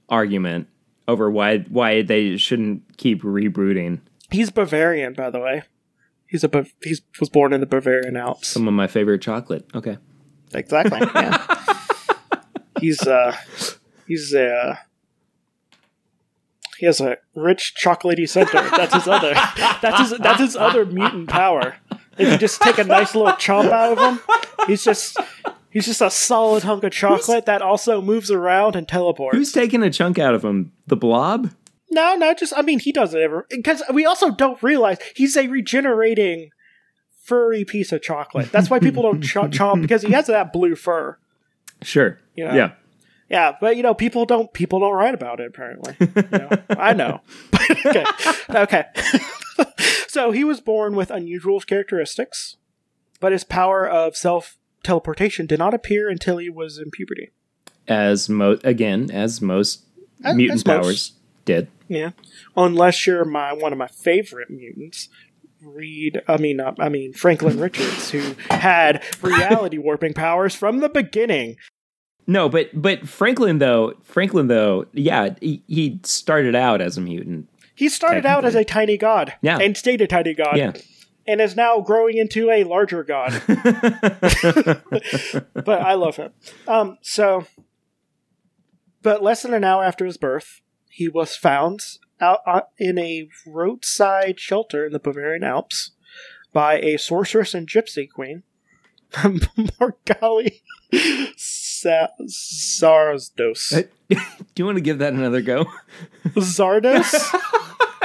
[0.08, 0.68] argument
[1.08, 4.00] over why why they shouldn't keep rebooting
[4.32, 5.62] he's Bavarian, by the way.
[6.26, 8.48] He's a he's was born in the Bavarian Alps.
[8.48, 9.66] some of my favorite chocolate.
[9.74, 9.98] Okay.
[10.54, 11.00] Exactly.
[11.14, 11.46] Yeah.
[12.80, 13.36] he's uh
[14.06, 14.76] he's a uh,
[16.82, 18.60] he has a rich chocolatey center.
[18.76, 19.34] That's his other
[19.80, 21.76] that's his that's his other mutant power.
[22.18, 25.16] If you just take a nice little chomp out of him, he's just
[25.70, 29.36] he's just a solid hunk of chocolate that also moves around and teleports.
[29.36, 30.72] Who's taking a chunk out of him?
[30.88, 31.52] The blob?
[31.88, 35.36] no, no, just I mean he does it ever because we also don't realize he's
[35.36, 36.50] a regenerating
[37.22, 38.50] furry piece of chocolate.
[38.50, 41.16] That's why people don't ch- chomp because he has that blue fur.
[41.80, 42.18] Sure.
[42.34, 42.54] You know?
[42.54, 42.72] Yeah.
[43.32, 45.46] Yeah, but you know, people don't people don't write about it.
[45.46, 47.22] Apparently, You know, I know.
[47.86, 48.04] okay,
[48.50, 48.84] okay.
[50.06, 52.56] so he was born with unusual characteristics,
[53.20, 57.30] but his power of self teleportation did not appear until he was in puberty.
[57.88, 59.86] As mo again, as most
[60.22, 60.82] As- mutant as most.
[60.84, 61.12] powers
[61.46, 61.68] did.
[61.88, 62.10] Yeah,
[62.54, 65.08] unless you're my one of my favorite mutants.
[65.64, 70.88] Reed, I mean, uh, I mean Franklin Richards, who had reality warping powers from the
[70.88, 71.56] beginning.
[72.26, 77.48] No, but but Franklin though, Franklin though, yeah, he, he started out as a mutant.
[77.74, 79.58] He started out as a tiny god, Yeah.
[79.58, 80.72] and stayed a tiny god, Yeah.
[81.26, 83.42] and is now growing into a larger god.
[85.54, 86.32] but I love him.
[86.68, 87.46] Um, so,
[89.02, 91.80] but less than an hour after his birth, he was found
[92.20, 95.92] out uh, in a roadside shelter in the Bavarian Alps
[96.52, 98.42] by a sorceress and gypsy queen,
[99.12, 100.60] Morgali
[101.82, 103.86] Sa- Zardos.
[104.08, 104.16] Do
[104.56, 105.66] you want to give that another go?
[106.36, 107.12] Zardos?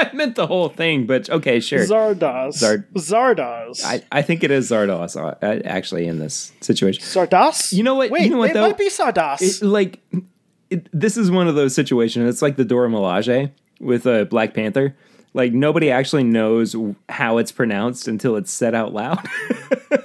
[0.00, 1.80] I meant the whole thing, but okay, sure.
[1.84, 2.54] Zardos.
[2.62, 3.84] Zard- Zardos.
[3.84, 5.34] I, I think it is Zardos uh,
[5.66, 7.02] actually in this situation.
[7.02, 7.72] Sardas?
[7.72, 8.62] You know what- Wait, you know what, it though?
[8.62, 9.40] might be Sardas.
[9.42, 10.00] It, like
[10.70, 12.28] it, this is one of those situations.
[12.28, 14.96] It's like the Dora Milaje with uh, Black Panther.
[15.34, 16.74] Like nobody actually knows
[17.08, 19.24] how it's pronounced until it's said out loud.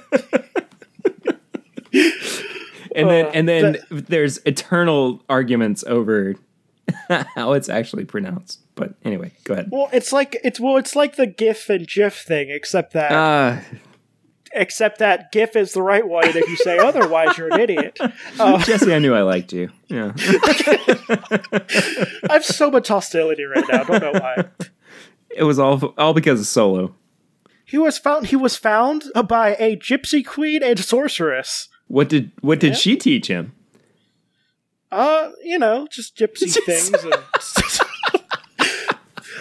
[2.94, 6.34] and then Uh, and then there's eternal arguments over
[7.34, 8.60] how it's actually pronounced.
[8.74, 9.68] But anyway, go ahead.
[9.70, 13.60] well, it's like it's well, it's like the GIF and GIF thing, except that Uh,
[14.52, 17.98] except that GIF is the right one, and if you say otherwise, you're an idiot.
[18.38, 19.70] Uh, Jesse, I knew I liked you.
[19.88, 20.12] Yeah.
[21.08, 23.80] I have so much hostility right now.
[23.80, 24.44] I don't know why.
[25.36, 26.94] It was all all because of Solo.
[27.64, 28.26] He was found.
[28.28, 31.68] He was found by a gypsy queen and sorceress.
[31.88, 32.76] What did what did Yeah.
[32.76, 33.52] she teach him?
[34.90, 36.92] Uh, you know, just gypsy things.
[36.92, 37.14] And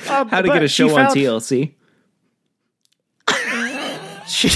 [0.10, 1.74] Um, How to get a show on found- TLC?
[4.28, 4.50] She,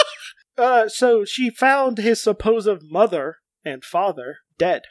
[0.58, 4.82] uh, so she found his supposed mother and father dead.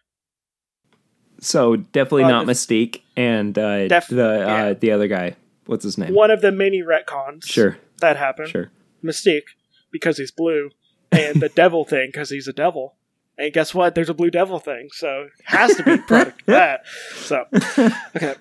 [1.39, 4.73] So definitely Uh, not Mystique and uh, Def- the uh, yeah.
[4.73, 5.35] the other guy.
[5.65, 6.13] What's his name?
[6.13, 8.49] One of the many retcons Sure, that happened.
[8.49, 8.69] sure.
[9.03, 9.43] Mystique
[9.91, 10.69] because he's blue,
[11.13, 12.95] and the devil thing because he's a devil.
[13.35, 13.95] And guess what?
[13.95, 16.85] There's a blue devil thing, so it has to be a product of that.
[17.15, 17.45] So,
[18.15, 18.35] okay,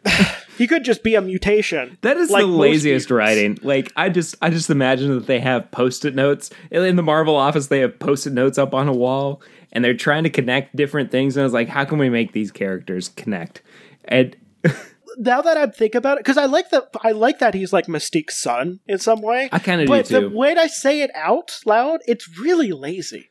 [0.58, 1.96] he could just be a mutation.
[2.02, 3.58] That is like the laziest writing.
[3.62, 7.68] Like I just I just imagine that they have post-it notes in the Marvel office.
[7.68, 9.40] They have post-it notes up on a wall,
[9.72, 11.36] and they're trying to connect different things.
[11.38, 13.62] And I was like, how can we make these characters connect?
[14.04, 14.36] And
[15.18, 17.86] Now that I think about it, because I like that, I like that he's like
[17.86, 19.48] Mystique's son in some way.
[19.52, 23.30] I kind of do but the way I say it out loud, it's really lazy.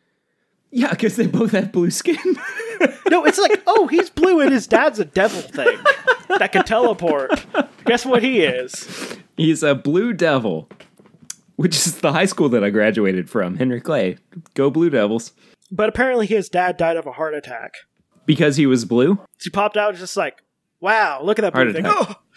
[0.71, 2.17] yeah, because they both have blue skin.
[3.11, 5.77] No, it's like, oh, he's blue and his dad's a devil thing
[6.39, 7.45] that can teleport.
[7.85, 9.17] Guess what he is?
[9.37, 10.67] He's a blue devil,
[11.57, 13.57] which is the high school that I graduated from.
[13.57, 14.17] Henry Clay,
[14.55, 15.33] go Blue Devils,
[15.71, 17.73] But apparently his dad died of a heart attack.
[18.25, 19.19] because he was blue.
[19.37, 20.41] She popped out just like,
[20.81, 21.85] wow, look at that Heart blue thing.
[21.85, 22.17] attack.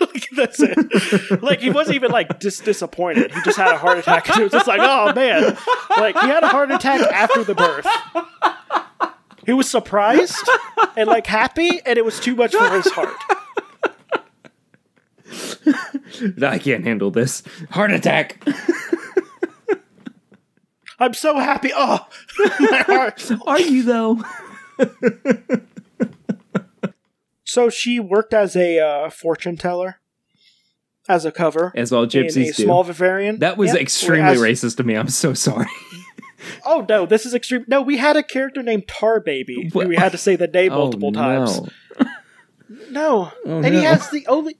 [0.00, 0.06] Oh,
[0.36, 1.42] that's it.
[1.42, 3.32] like he wasn't even like just disappointed.
[3.32, 4.26] He just had a heart attack.
[4.28, 5.56] He was just like, oh man,
[5.96, 7.86] like he had a heart attack after the birth.
[9.46, 10.36] He was surprised
[10.96, 13.16] and like happy, and it was too much for his heart.
[16.42, 18.40] I can't handle this heart attack.
[21.00, 21.70] I'm so happy.
[21.74, 22.06] Oh,
[22.60, 23.28] my heart.
[23.46, 24.22] Are you though?
[27.48, 30.00] So she worked as a uh, fortune teller,
[31.08, 32.64] as a cover As all in a gypsies do.
[32.64, 33.38] small Bavarian.
[33.38, 34.94] that was Yeah, extremely as- racist to me.
[34.94, 35.66] I'm so sorry.
[36.64, 37.64] Oh no, this is extreme.
[37.66, 39.64] No, we had a character named Tar Baby.
[39.72, 39.88] who What?
[39.88, 41.60] We had to say the name oh, multiple times.
[41.60, 42.06] no.
[42.90, 44.56] No, Oh, and he has the only.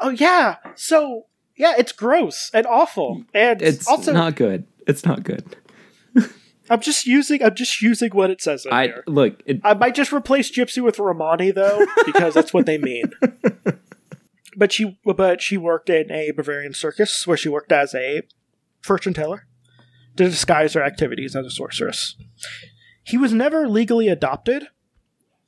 [0.00, 1.26] Oh yeah, so
[1.56, 4.66] yeah, it's gross and awful, and It's also not good.
[4.88, 5.56] It's not good.
[6.70, 9.04] I'm just using I'm just using what it says I here.
[9.06, 9.42] look.
[9.44, 13.12] It, I might just replace Gypsy with Romani though, because that's what they mean.
[14.56, 18.22] But she but she worked in a Bavarian circus where she worked as a
[18.82, 19.46] fortune teller
[20.16, 22.16] to disguise her activities as a sorceress.
[23.04, 24.64] He was never legally adopted,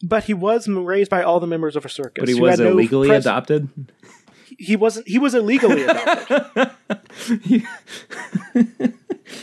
[0.02, 2.22] but he was raised by all the members of a circus.
[2.22, 3.68] but he was had no illegally pres- adopted.
[4.58, 5.08] He wasn't.
[5.08, 6.70] He was illegally adopted.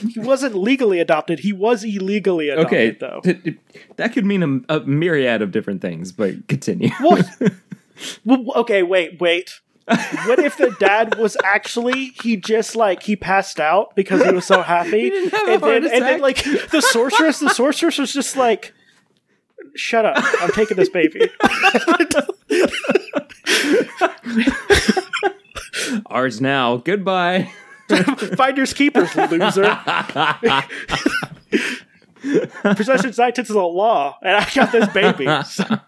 [0.07, 1.39] he wasn't legally adopted.
[1.39, 3.21] He was illegally adopted, okay, though.
[3.23, 3.57] t- t-
[3.97, 6.11] that could mean a, a myriad of different things.
[6.11, 6.89] But continue.
[6.99, 7.25] What?
[8.25, 9.59] well, okay, wait, wait.
[10.27, 14.45] What if the dad was actually he just like he passed out because he was
[14.45, 17.97] so happy, He didn't have a and then and then like the sorceress, the sorceress
[17.97, 18.73] was just like,
[19.75, 20.15] "Shut up!
[20.41, 21.29] I'm taking this baby."
[26.07, 26.77] Ours now.
[26.77, 27.51] Goodbye.
[28.37, 29.63] Finders keepers, loser.
[32.75, 35.25] Possession scientist is a law, and I got this baby.
[35.45, 35.79] So-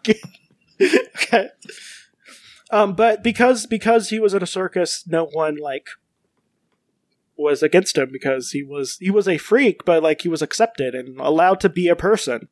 [1.16, 1.50] okay.
[2.72, 5.88] Um, but because because he was in a circus, no one like
[7.38, 10.96] was against him because he was he was a freak, but like he was accepted
[10.96, 12.48] and allowed to be a person.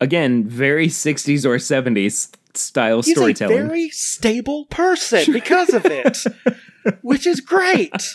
[0.00, 3.56] Again, very 60s or 70s style He's storytelling.
[3.56, 6.18] He's a very stable person because of it,
[7.02, 8.14] which is great.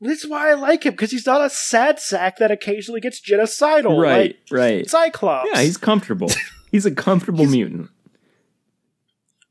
[0.00, 3.20] This is why I like him because he's not a sad sack that occasionally gets
[3.20, 4.88] genocidal, right, like right.
[4.90, 5.48] Cyclops.
[5.52, 6.30] Yeah, he's comfortable.
[6.70, 7.90] He's a comfortable He's- mutant.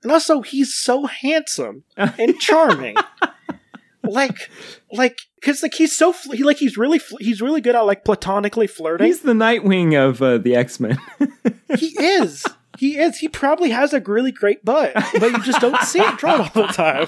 [0.04, 2.96] and also he's so handsome and charming.
[4.04, 4.50] like,
[4.92, 7.82] like, because like he's so fl- he, like he's really fl- he's really good at
[7.82, 9.08] like platonically flirting.
[9.08, 11.00] He's the Nightwing of uh, the X Men.
[11.78, 12.46] He is.
[12.78, 13.20] He is.
[13.20, 16.50] He probably has a really great butt, but you just don't see it drawn all
[16.68, 17.08] the time.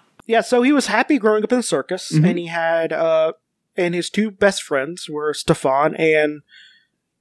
[0.26, 2.28] yeah, so he was happy growing up in the circus, Mhm.
[2.28, 3.32] and he had uh,
[3.76, 6.42] and his two best friends were Stefan and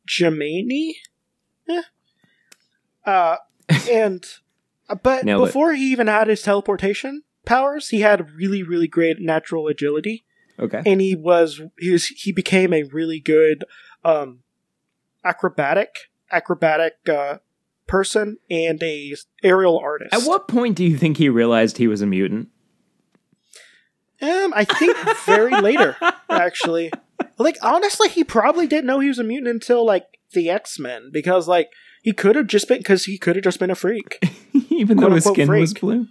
[0.07, 0.93] Jimaine.
[1.69, 1.81] Eh.
[3.05, 3.37] Uh,
[3.89, 4.23] and
[4.89, 5.45] uh, but Nailed it.
[5.47, 10.23] before he even had his teleportation powers, he had really, really great natural agility
[10.59, 10.81] okay.
[10.85, 13.65] and he was he was he became a really good
[14.05, 14.39] um
[15.23, 15.89] acrobatic
[16.31, 17.37] acrobatic uh
[17.87, 22.01] person and a aerial artist At what point do you think he realized he was
[22.01, 22.49] a mutant?
[24.21, 25.95] um i think very later
[26.29, 26.91] actually
[27.37, 31.47] like honestly he probably didn't know he was a mutant until like the x-men because
[31.47, 31.69] like
[32.01, 34.19] he could have just been because he could have just been a freak
[34.69, 36.07] Even though his skin was blue?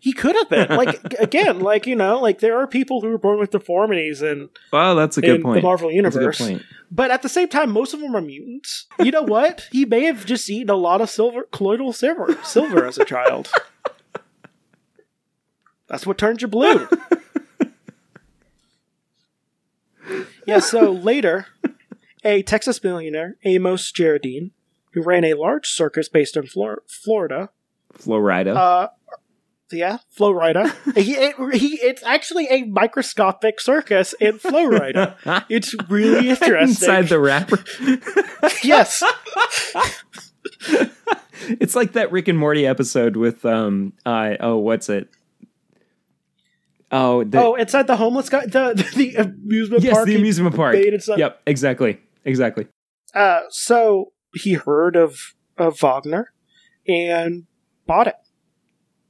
[0.00, 3.18] he could have been like again like you know like there are people who were
[3.18, 5.56] born with deformities and Well, that's a good point.
[5.56, 6.62] the marvel That's a good universe point.
[6.90, 8.86] But at the same time, most of them are mutants.
[8.98, 9.68] You know what?
[9.72, 13.48] he may have just eaten a lot of silver, colloidal silver, silver as a child.
[15.86, 16.88] That's what turns you blue.
[20.46, 20.58] yeah.
[20.60, 21.46] So later,
[22.24, 24.52] a Texas millionaire, Amos Gerardine,
[24.92, 27.50] who ran a large circus based in Flor- Florida,
[27.92, 28.52] Florida.
[28.54, 28.88] uh,
[29.72, 30.74] yeah, Florida.
[30.96, 35.16] he, it, he, it's actually a microscopic circus in Florida.
[35.48, 36.60] It's really interesting.
[36.60, 37.58] Inside the wrapper.
[38.62, 39.02] yes.
[41.48, 45.08] it's like that Rick and Morty episode with um uh oh what's it?
[46.92, 50.06] Oh, the, oh, inside the homeless guy, the the amusement yes, park.
[50.06, 50.76] the amusement park.
[51.16, 52.66] Yep, exactly, exactly.
[53.14, 56.32] Uh, so he heard of of Wagner
[56.86, 57.44] and
[57.86, 58.16] bought it.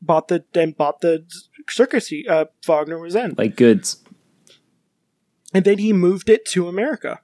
[0.03, 1.25] Bought the then bought the
[1.69, 4.03] circus he, uh, Wagner was in, Like goods.
[5.53, 7.21] and then he moved it to America.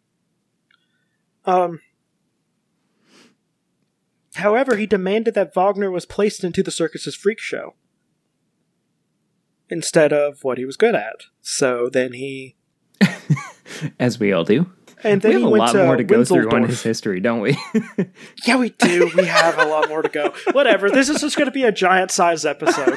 [1.45, 1.81] Um.
[4.35, 7.75] However, he demanded that Wagner was placed into the circus's freak show
[9.71, 11.23] instead of what he was good at.
[11.41, 12.57] So then he
[13.99, 14.71] As we all do.
[15.05, 17.21] And We have he a went lot to more to go through on his history,
[17.21, 17.59] don't we?
[18.47, 19.11] Yeah, we do.
[19.17, 20.33] We have a lot more to go.
[20.53, 20.89] Whatever.
[20.91, 22.97] This is just going to be a giant size episode.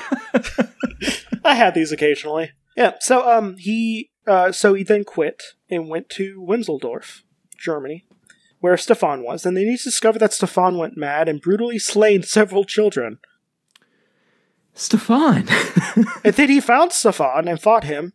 [1.43, 2.52] I had these occasionally.
[2.77, 2.93] Yeah.
[3.00, 7.21] So um he uh so he then quit and went to Winzeldorf,
[7.58, 8.06] Germany,
[8.60, 12.63] where Stefan was, and then he discovered that Stefan went mad and brutally slain several
[12.63, 13.19] children.
[14.73, 15.47] Stefan.
[16.23, 18.13] And then he found Stefan and fought him,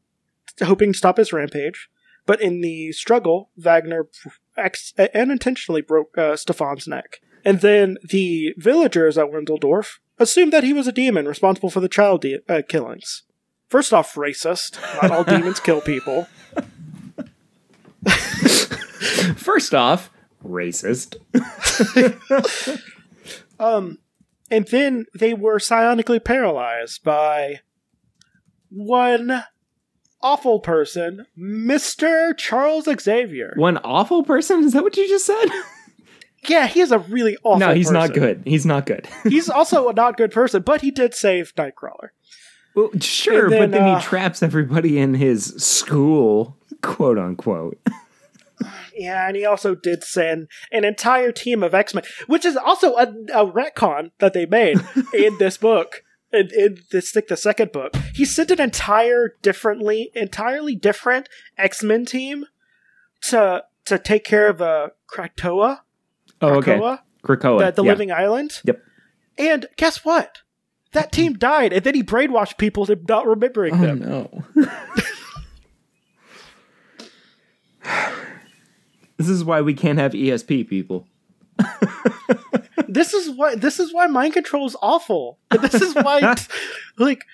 [0.62, 1.88] hoping to stop his rampage.
[2.26, 4.08] But in the struggle, Wagner
[4.56, 7.20] ex- unintentionally broke uh, Stefan's neck.
[7.44, 11.88] And then the villagers at Windeldorf assumed that he was a demon responsible for the
[11.88, 13.24] child de- uh, killings.
[13.68, 14.80] First off, racist.
[15.02, 16.26] Not all demons kill people.
[19.36, 20.10] First off,
[20.42, 21.16] racist.
[23.58, 23.98] Um,
[24.50, 27.60] and then they were psionically paralyzed by
[28.70, 29.44] one
[30.24, 32.36] awful person, Mr.
[32.36, 33.52] Charles Xavier.
[33.56, 34.64] One awful person?
[34.64, 35.46] Is that what you just said?
[36.46, 38.42] Yeah, he is a really awful no, he's not good.
[38.44, 39.08] He's not good.
[39.24, 42.10] He's also a not good person, but he did save Nightcrawler.
[42.74, 47.78] Well, sure, then, but then uh, he traps everybody in his school, quote unquote.
[48.94, 52.94] Yeah, and he also did send an entire team of X Men, which is also
[52.96, 56.03] a, a retcon that they made in this book.
[56.34, 61.82] In, in this, like the second book, he sent an entire differently, entirely different X
[61.82, 62.46] Men team
[63.22, 65.82] to to take care of uh, Krakatoa,
[66.40, 66.76] Oh, okay.
[66.78, 67.58] Krakoa, Krakoa.
[67.66, 67.90] the, the yeah.
[67.90, 68.60] living island.
[68.64, 68.82] Yep.
[69.38, 70.38] And guess what?
[70.92, 73.98] That team died, and then he brainwashed people to not remembering Oh, them.
[74.00, 74.44] no.
[79.16, 81.06] this is why we can't have ESP, people.
[82.88, 85.38] This is why this is why mind control is awful.
[85.50, 86.34] This is why
[86.98, 87.24] like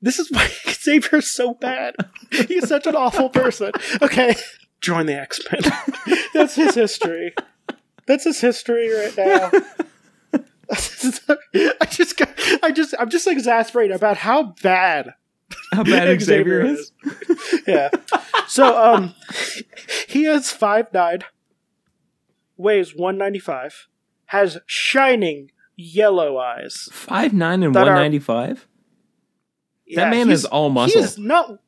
[0.00, 1.94] this is why Xavier's so bad.
[2.30, 3.72] He's such an awful person.
[4.00, 4.34] Okay.
[4.80, 5.60] Join the X-Men.
[6.34, 7.34] That's his history.
[8.06, 9.50] That's his history right now.
[10.70, 12.28] I just got,
[12.62, 15.14] I just I'm just exasperated about how bad
[15.72, 16.92] How bad Xavier is?
[17.66, 17.88] yeah.
[18.46, 19.14] So um
[20.08, 21.20] he is five nine,
[22.58, 23.86] weighs one ninety five,
[24.26, 26.88] has shining yellow eyes.
[26.92, 28.66] Five nine and That one are- ninety five.
[29.86, 31.00] Yeah, That man is all muscle.
[31.00, 31.60] He is not.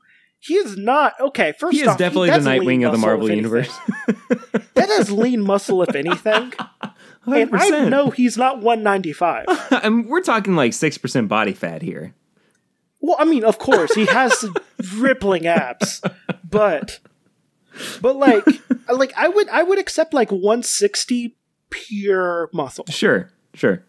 [0.43, 1.53] He is not okay.
[1.59, 3.71] First, He is off, definitely that's the Nightwing of the Marvel universe.
[4.75, 6.53] that is lean muscle, if anything.
[7.27, 9.45] And I know he's not one ninety five.
[9.49, 12.15] I mean, we're talking like six percent body fat here.
[13.01, 14.47] Well, I mean, of course, he has
[14.97, 16.01] rippling abs,
[16.49, 16.99] but
[18.01, 18.45] but like
[18.93, 21.37] like I would I would accept like one sixty
[21.71, 23.85] pure muscle, Sure, sure.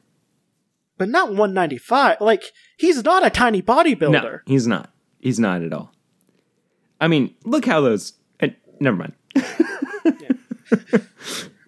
[0.98, 2.18] but not one ninety five.
[2.22, 2.44] Like
[2.78, 4.12] he's not a tiny bodybuilder.
[4.12, 4.92] No, he's not.
[5.20, 5.92] He's not at all.
[7.00, 8.14] I mean, look how those.
[8.42, 9.14] Uh, never mind.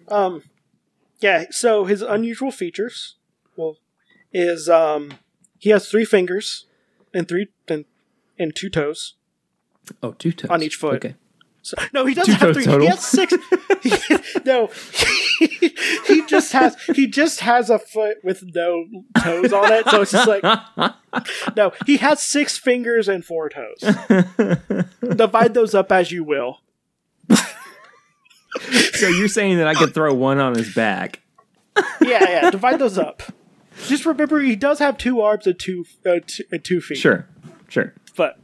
[0.08, 0.42] Um,
[1.20, 1.46] yeah.
[1.50, 3.16] So his unusual features,
[3.56, 3.78] well,
[4.32, 5.14] is um,
[5.58, 6.66] he has three fingers
[7.12, 7.84] and three and,
[8.38, 9.14] and two toes.
[10.02, 10.96] Oh, two toes On each foot.
[10.96, 11.14] Okay.
[11.64, 12.64] So, no, he doesn't Two have three.
[12.66, 12.80] total?
[12.82, 13.32] He has six.
[13.82, 13.90] he,
[14.44, 14.66] no,
[15.38, 15.74] he,
[16.06, 18.84] he just has he just has a foot with no
[19.22, 19.88] toes on it.
[19.88, 20.42] So it's just like
[21.56, 21.72] no.
[21.86, 23.80] He has six fingers and four toes.
[25.16, 26.60] Divide those up as you will.
[28.92, 31.22] so you're saying that I could throw one on his back?
[32.02, 32.50] Yeah, yeah.
[32.50, 33.22] Divide those up.
[33.86, 36.98] Just remember, he does have two arms and two uh, two, and two feet.
[36.98, 37.26] Sure,
[37.68, 37.94] sure.
[38.16, 38.38] but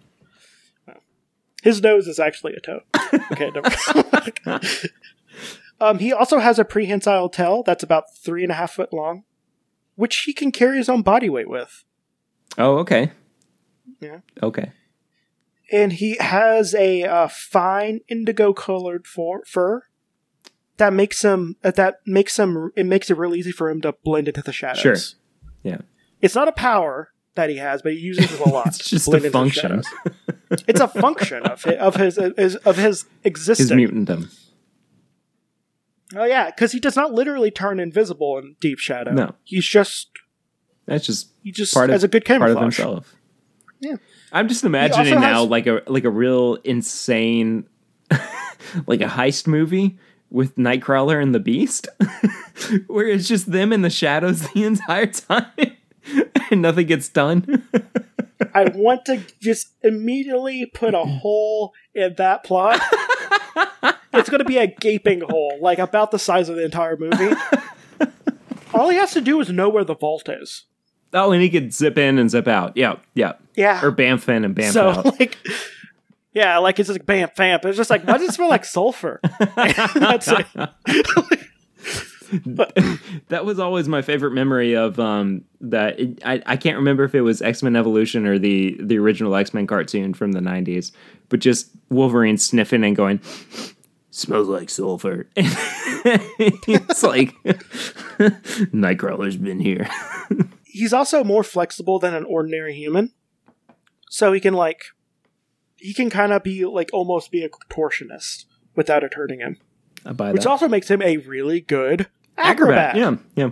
[1.62, 2.80] his nose is actually a toe.
[3.32, 4.60] Okay, never.
[5.80, 9.22] um, he also has a prehensile tail that's about three and a half foot long,
[9.94, 11.84] which he can carry his own body weight with.
[12.58, 13.12] Oh, okay.
[14.00, 14.18] Yeah.
[14.42, 14.72] Okay.
[15.70, 19.84] And he has a uh, fine indigo colored for- fur
[20.76, 23.92] that makes him uh, that makes him it makes it real easy for him to
[24.02, 24.80] blend into the shadows.
[24.80, 24.96] Sure.
[25.62, 25.78] Yeah.
[26.20, 28.66] It's not a power that he has, but he uses it a lot.
[28.80, 29.82] It's just a function.
[30.50, 30.64] Shadows.
[30.68, 33.70] it's a function of his, of his, his of his existence.
[33.70, 34.36] His mutantum.
[36.16, 39.12] Oh yeah, because he does not literally turn invisible in Deep Shadow.
[39.12, 39.34] No.
[39.44, 40.08] he's just
[40.86, 43.16] That's just he just part of has a good camera part of himself.
[43.80, 43.96] Yeah.
[44.32, 47.66] I'm just imagining now has- like a like a real insane
[48.86, 49.98] like a heist movie
[50.30, 51.88] with Nightcrawler and the Beast,
[52.86, 55.46] where it's just them in the shadows the entire time
[56.50, 57.66] and nothing gets done.
[58.54, 62.80] I want to just immediately put a hole in that plot.
[64.12, 67.34] it's going to be a gaping hole, like about the size of the entire movie.
[68.72, 70.64] All he has to do is know where the vault is.
[71.12, 72.76] oh, and he could zip in and zip out.
[72.76, 73.32] Yeah, yeah.
[73.56, 73.84] Yeah.
[73.84, 75.04] Or bamf in and bamf so out.
[75.20, 75.36] like,
[76.32, 77.60] yeah, like it's just like bam, bam.
[77.64, 79.20] It's just like, why does it smell like sulfur?
[79.54, 80.46] That's it.
[83.28, 87.14] That was always my favorite memory of um that it, I, I can't remember if
[87.14, 90.92] it was x-men evolution or the the original x-men cartoon from the 90s
[91.28, 93.20] but just wolverine sniffing and going
[94.10, 95.28] smells like sulfur.
[96.02, 97.34] It's like
[98.72, 99.86] nightcrawler's been here.
[100.64, 103.12] He's also more flexible than an ordinary human,
[104.08, 104.82] so he can like,
[105.76, 109.58] he can kind of be like almost be a contortionist without it hurting him.
[110.06, 112.06] I buy which also makes him a really good
[112.40, 112.96] acrobat.
[112.96, 113.50] yeah yeah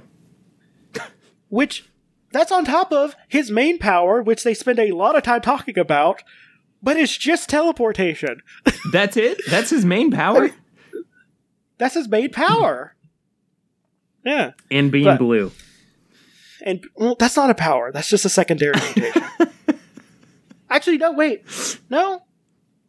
[1.49, 1.89] Which
[2.33, 5.79] that's on top of his main power, which they spend a lot of time talking
[5.79, 6.23] about,
[6.83, 8.41] but it's just teleportation.
[8.93, 9.41] That's it.
[9.49, 10.51] That's his main power.
[11.79, 12.95] That's his main power.
[14.25, 14.51] Yeah.
[14.71, 15.53] and being but- blue.
[16.67, 17.93] And well, that's not a power.
[17.93, 19.23] That's just a secondary mutation.
[20.69, 21.13] actually, no.
[21.13, 21.45] Wait,
[21.89, 22.25] no.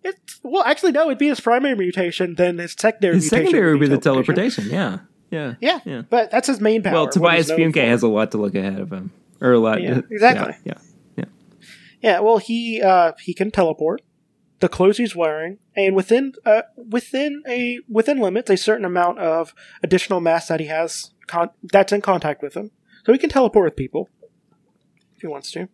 [0.03, 1.05] It's well, actually, no.
[1.05, 2.33] It'd be his primary mutation.
[2.35, 3.15] Then his secondary.
[3.15, 4.63] His mutation secondary would be the teleportation.
[4.65, 4.73] teleportation.
[4.73, 4.97] Yeah,
[5.31, 6.01] yeah, Yeah, Yeah.
[6.09, 6.93] but that's his main power.
[6.93, 7.79] Well, Tobias Funke for.
[7.81, 9.11] has a lot to look ahead of him,
[9.41, 9.81] or a lot.
[9.81, 10.55] Yeah, exactly.
[10.63, 10.73] Yeah,
[11.17, 11.25] yeah.
[12.01, 14.01] Yeah, well, he uh, he can teleport.
[14.59, 19.53] The clothes he's wearing, and within uh, within a within limits, a certain amount of
[19.83, 22.71] additional mass that he has con- that's in contact with him,
[23.05, 24.09] so he can teleport with people
[25.15, 25.69] if he wants to,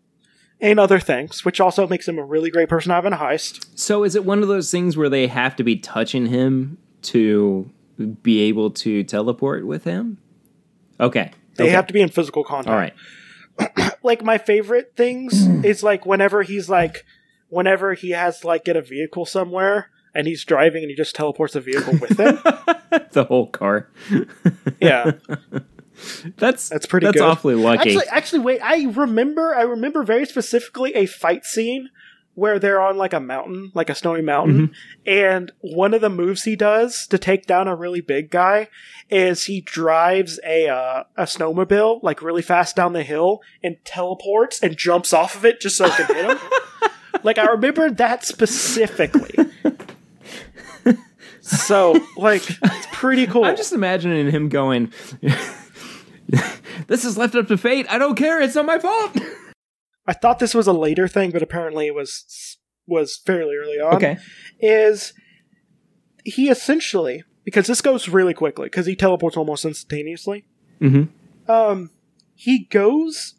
[0.61, 3.17] and other things, which also makes him a really great person to have in a
[3.17, 3.65] heist.
[3.73, 7.71] So is it one of those things where they have to be touching him to
[7.97, 10.17] be able to teleport with him?
[10.99, 11.31] Okay.
[11.55, 11.73] They okay.
[11.73, 12.69] have to be in physical contact.
[12.69, 13.93] All right.
[14.03, 17.05] like my favorite things is like whenever he's like
[17.49, 21.15] whenever he has to like get a vehicle somewhere and he's driving and he just
[21.15, 22.39] teleports the vehicle with him.
[23.11, 23.89] the whole car.
[24.79, 25.11] yeah.
[26.37, 27.23] That's That's pretty That's good.
[27.23, 27.91] awfully lucky.
[27.91, 28.59] Actually, actually, wait.
[28.59, 29.55] I remember.
[29.55, 31.89] I remember very specifically a fight scene
[32.35, 34.75] where they're on like a mountain, like a snowy mountain,
[35.05, 38.67] and one of the moves he does to take down a really big guy
[39.09, 44.61] is he drives a uh, a snowmobile like really fast down the hill and teleports
[44.61, 46.37] and jumps off of it just so it can hit him.
[47.23, 49.35] like I remember that specifically.
[51.41, 53.45] so like it's pretty cool.
[53.45, 54.91] I'm just imagining him going.
[56.87, 57.85] this is left up to fate.
[57.89, 58.41] I don't care.
[58.41, 59.17] It's not my fault.
[60.07, 63.95] I thought this was a later thing, but apparently it was was fairly early on.
[63.95, 64.17] okay.
[64.59, 65.13] Is
[66.23, 70.45] he essentially because this goes really quickly because he teleports almost instantaneously.
[70.81, 71.49] Mm-hmm.
[71.49, 71.91] Um,
[72.33, 73.35] he goes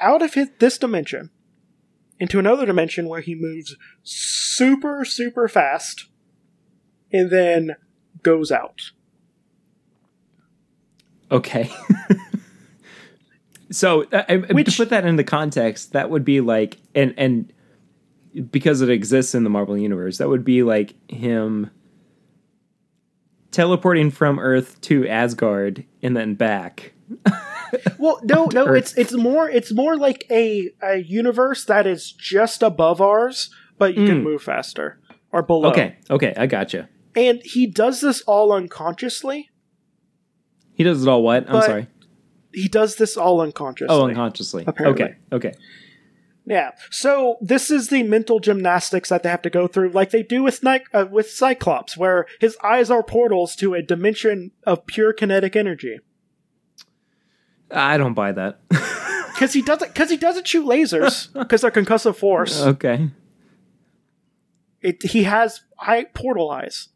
[0.00, 1.30] out of his, this dimension
[2.18, 6.08] into another dimension where he moves super super fast,
[7.12, 7.76] and then
[8.22, 8.80] goes out.
[11.30, 11.70] Okay.
[13.72, 17.52] so, uh, I- to put that into context, that would be like, and and
[18.50, 21.70] because it exists in the Marvel universe, that would be like him
[23.50, 26.92] teleporting from Earth to Asgard and then back.
[27.98, 28.76] Well, no, no, Earth.
[28.78, 33.48] it's it's more it's more like a a universe that is just above ours,
[33.78, 34.24] but you can Mm.
[34.24, 35.00] move faster
[35.30, 35.70] or below.
[35.70, 36.90] Okay, okay, I gotcha.
[37.16, 39.48] and he does this all unconsciously.
[40.74, 41.22] He does it all.
[41.22, 41.48] What?
[41.48, 41.86] I'm sorry.
[42.52, 43.94] He does this all unconsciously.
[43.94, 44.64] Oh, unconsciously.
[44.66, 45.04] Apparently.
[45.04, 45.54] Okay, okay.
[46.44, 46.72] Yeah.
[46.90, 50.42] So this is the mental gymnastics that they have to go through, like they do
[50.42, 55.12] with Ni- uh, with Cyclops, where his eyes are portals to a dimension of pure
[55.12, 56.00] kinetic energy.
[57.70, 58.60] I don't buy that.
[59.32, 62.60] Because he doesn't, because he doesn't shoot lasers, because they're concussive force.
[62.62, 63.10] okay.
[64.80, 66.90] It, he has eye portal eyes.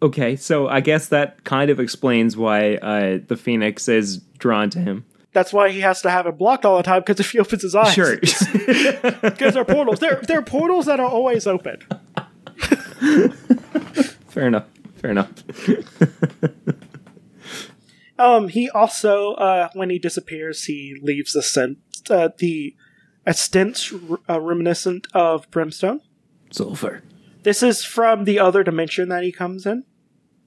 [0.00, 4.78] Okay, so I guess that kind of explains why uh, the Phoenix is drawn to
[4.78, 5.04] him.
[5.32, 7.00] That's why he has to have it blocked all the time.
[7.00, 8.16] Because if he opens his eyes, Sure.
[9.22, 10.00] because they're portals.
[10.00, 11.80] They're they're portals that are always open.
[14.28, 14.66] Fair enough.
[14.96, 15.30] Fair enough.
[18.18, 21.78] Um, he also, uh, when he disappears, he leaves the scent,
[22.10, 22.74] uh, the
[23.24, 23.92] a stench
[24.28, 26.00] uh, reminiscent of brimstone.
[26.50, 27.02] Sulfur.
[27.44, 29.84] This is from the other dimension that he comes in,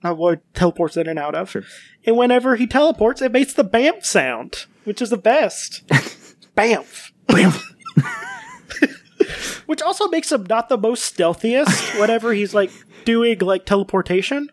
[0.04, 1.50] what teleports in and out of.
[1.50, 1.64] Sure.
[2.06, 5.86] And whenever he teleports, it makes the bamf sound, which is the best.
[6.58, 7.12] bamf.
[7.28, 7.64] Bamf.
[9.68, 12.72] Which also makes him not the most stealthiest whenever he's like
[13.06, 14.50] doing like teleportation.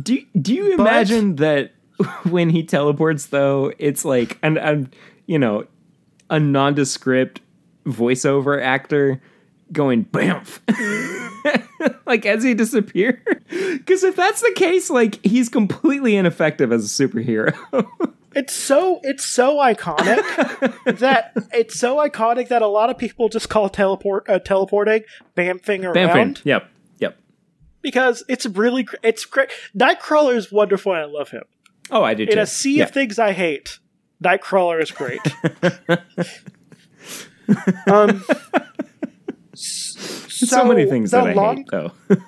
[0.00, 1.72] Do do you But- imagine that
[2.28, 4.94] when he teleports though, it's like and and
[5.26, 5.66] you know,
[6.30, 7.40] a nondescript
[7.84, 9.20] voiceover actor
[9.72, 10.60] going bamf
[12.06, 17.06] like as he disappears because if that's the case like he's completely ineffective as a
[17.08, 17.54] superhero
[18.36, 20.18] It's so it's so iconic
[20.98, 25.04] that it's so iconic that a lot of people just call teleport uh, teleporting
[25.34, 25.94] bamfing around
[26.36, 27.16] bamfing yep yep
[27.80, 29.48] because it's really it's great.
[29.74, 30.92] Nightcrawler is wonderful.
[30.92, 31.44] and I love him.
[31.90, 32.32] oh i did too.
[32.32, 32.42] In too.
[32.42, 32.84] a sea yeah.
[32.84, 33.78] of things I hate,
[34.22, 35.20] Nightcrawler is great.
[37.86, 38.22] um,
[39.56, 41.92] s- so, many things the that i long- hate though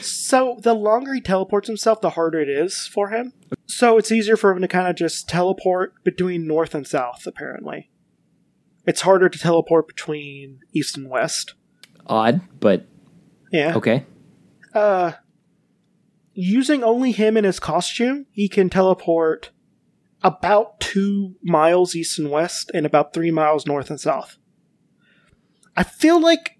[0.00, 3.32] So the longer he teleports himself, the harder it is for him.
[3.66, 7.90] So it's easier for him to kind of just teleport between north and south, apparently.
[8.86, 11.54] It's harder to teleport between east and west.
[12.06, 12.86] odd but
[13.52, 13.76] Yeah.
[13.76, 14.04] okay
[14.74, 15.12] Uh
[16.32, 19.52] using only him in his costume, he can teleport
[20.24, 24.38] about two miles east and west, and about three miles north and south.
[25.76, 26.53] I feel like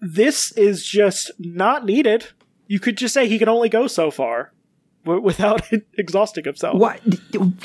[0.00, 2.28] this is just not needed.
[2.66, 4.52] You could just say he can only go so far
[5.04, 5.62] w- without
[5.98, 6.78] exhausting himself.
[6.78, 7.00] Why?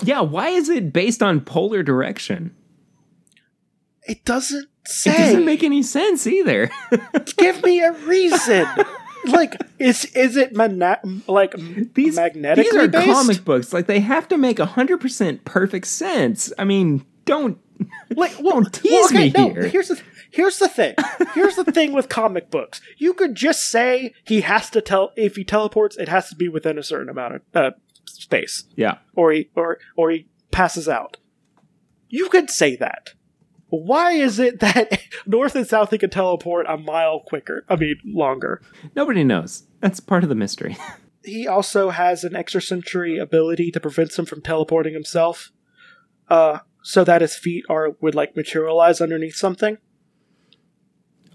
[0.03, 2.55] Yeah, why is it based on polar direction?
[4.07, 5.11] It doesn't say.
[5.11, 6.69] It doesn't make any sense either.
[7.38, 8.65] Give me a reason.
[9.27, 11.53] like, is is it mana- like
[11.93, 13.07] these magnetically these are based?
[13.11, 13.71] comic books.
[13.73, 16.51] Like they have to make hundred percent perfect sense.
[16.59, 17.57] I mean, don't
[18.15, 19.67] Like, well, Don't tease well, okay, me no, here.
[19.67, 20.01] Here's the
[20.34, 20.95] here's the thing.
[21.34, 22.81] Here's the thing with comic books.
[22.97, 26.47] You could just say he has to tell if he teleports, it has to be
[26.47, 27.71] within a certain amount of uh,
[28.05, 28.97] space, yeah.
[29.15, 31.17] or he or or he passes out.
[32.09, 33.13] You could say that.
[33.69, 37.65] Why is it that north and south he can teleport a mile quicker?
[37.67, 38.61] I mean, longer.
[38.95, 39.63] Nobody knows.
[39.79, 40.77] That's part of the mystery.
[41.25, 45.53] He also has an extrasensory ability to prevent him from teleporting himself,
[46.27, 49.77] uh, so that his feet are would like materialize underneath something.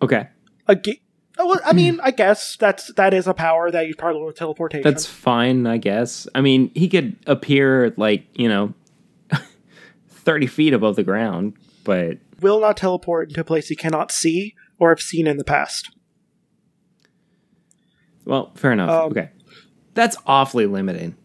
[0.02, 0.28] Okay.
[0.68, 0.94] Aga
[1.38, 4.82] well, I mean, I guess that's that is a power that you probably with teleportation.
[4.82, 6.26] That's fine, I guess.
[6.34, 8.74] I mean, he could appear like, you know,
[10.08, 14.56] 30 feet above the ground, but will not teleport into a place he cannot see
[14.80, 15.90] or have seen in the past.
[18.24, 18.90] well, fair enough.
[18.90, 19.30] Um, okay.
[19.94, 21.16] That's awfully limiting.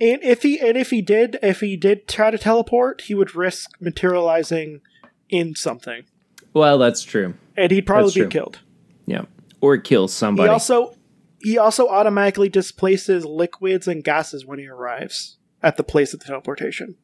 [0.00, 3.34] And if he and if he did if he did try to teleport, he would
[3.34, 4.80] risk materializing
[5.28, 6.04] in something,
[6.52, 7.34] Well, that's true.
[7.58, 8.28] And he'd probably That's be true.
[8.28, 8.58] killed.
[9.06, 9.22] Yeah.
[9.60, 10.48] Or kill somebody.
[10.48, 10.94] He also
[11.40, 16.26] he also automatically displaces liquids and gases when he arrives at the place of the
[16.26, 16.96] teleportation.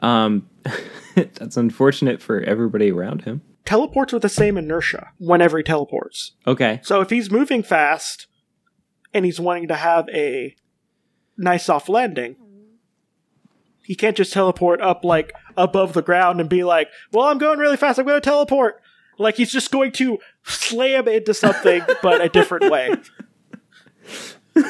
[0.00, 0.48] um
[1.14, 3.42] that's unfortunate for everybody around him.
[3.64, 6.32] Teleports with the same inertia whenever he teleports.
[6.46, 6.80] Okay.
[6.82, 8.26] So if he's moving fast
[9.14, 10.56] and he's wanting to have a
[11.38, 12.36] nice soft landing,
[13.84, 17.58] he can't just teleport up like above the ground and be like, "Well, I'm going
[17.58, 17.98] really fast.
[17.98, 18.81] I'm going to teleport."
[19.18, 22.94] Like he's just going to slam into something, but a different way.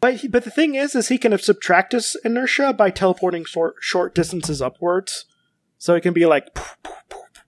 [0.00, 3.74] but he, but the thing is, is he can subtract his inertia by teleporting short
[3.80, 5.26] short distances upwards.
[5.78, 6.56] So it can be like,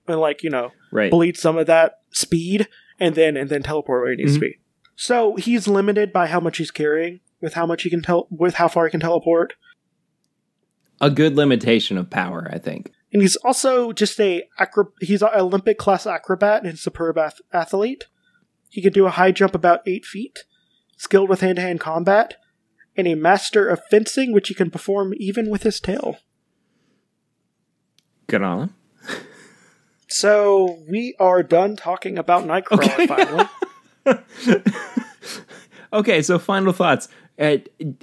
[0.07, 1.11] and like you know, Right.
[1.11, 2.67] bleed some of that speed
[2.99, 4.59] and then and then teleport where he needs to be.
[4.95, 8.55] So he's limited by how much he's carrying with how much he can tell with
[8.55, 9.53] how far he can teleport.
[11.01, 12.91] A good limitation of power, I think.
[13.15, 18.07] And he's also just a acro- he's an Olympic class acrobat and superb ath- athlete.
[18.69, 20.43] He can do a high jump about eight feet,
[20.97, 22.35] skilled with hand to hand combat,
[22.97, 26.17] and a master of fencing, which he can perform even with his tail.
[28.27, 28.75] Good on him.
[30.09, 33.47] So we are done talking about Nightcrawler
[34.03, 34.61] finally.
[35.93, 37.07] Okay, so final thoughts.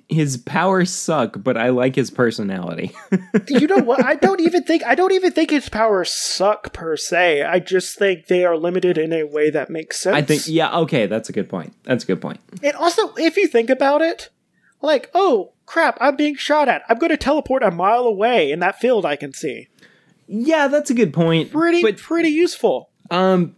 [0.08, 2.92] His powers suck, but I like his personality.
[3.48, 4.04] you know what?
[4.04, 7.42] I don't even think I don't even think his powers suck per se.
[7.42, 10.14] I just think they are limited in a way that makes sense.
[10.14, 11.74] I think, yeah, okay, that's a good point.
[11.84, 12.40] That's a good point.
[12.62, 14.28] And also, if you think about it,
[14.82, 16.82] like, oh crap, I'm being shot at.
[16.90, 19.68] I'm going to teleport a mile away in that field I can see.
[20.26, 21.50] Yeah, that's a good point.
[21.50, 22.90] Pretty, but pretty useful.
[23.10, 23.54] um,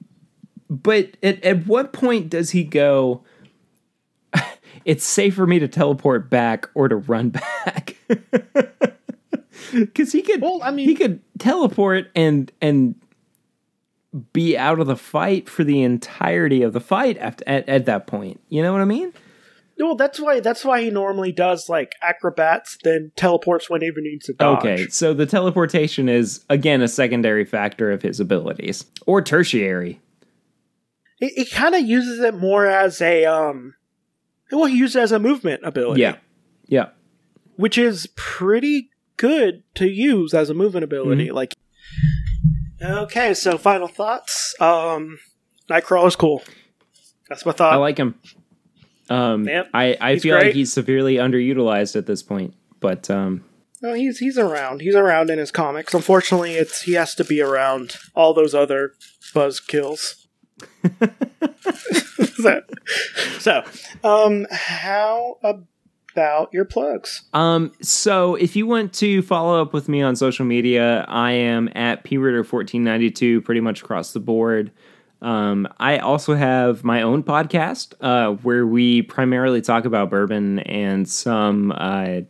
[0.71, 3.25] but at at what point does he go?
[4.85, 7.29] It's safe for me to teleport back or to run
[7.65, 7.97] back.
[9.73, 12.95] Because he could, Well, I mean- he could teleport and and
[14.33, 18.07] be out of the fight for the entirety of the fight at, at, at that
[18.07, 18.41] point.
[18.49, 19.13] You know what I mean?
[19.77, 24.27] Well, that's why that's why he normally does like acrobats, then teleports whenever he needs
[24.27, 24.59] to dodge.
[24.59, 30.01] Okay, so the teleportation is again a secondary factor of his abilities, or tertiary.
[31.19, 33.75] It, it kind of uses it more as a um.
[34.51, 36.01] Well, he uses it as a movement ability.
[36.01, 36.17] Yeah,
[36.67, 36.89] yeah.
[37.57, 41.27] which is pretty good to use as a movement ability.
[41.27, 41.35] Mm-hmm.
[41.35, 41.55] Like,
[42.83, 44.55] okay, so final thoughts.
[44.61, 45.19] Um,
[45.69, 46.43] Nightcrawler's cool.
[47.29, 47.73] That's my thought.
[47.73, 48.15] I like him.
[49.11, 53.45] Um, Yep, I I he's feel like he's severely underutilized at this point, but um,
[53.83, 54.81] No, he's he's around.
[54.81, 55.95] He's around in his comics.
[55.95, 58.93] Unfortunately, it's he has to be around all those other
[59.35, 60.24] buzz kills.
[62.37, 62.63] So,
[63.39, 63.65] so,
[64.03, 67.23] um, how about your plugs?
[67.33, 71.69] Um, so if you want to follow up with me on social media, I am
[71.75, 74.71] at pritter1492 pretty much across the board.
[75.23, 81.09] Um, I also have my own podcast uh, where we primarily talk about bourbon and
[81.09, 82.21] some uh,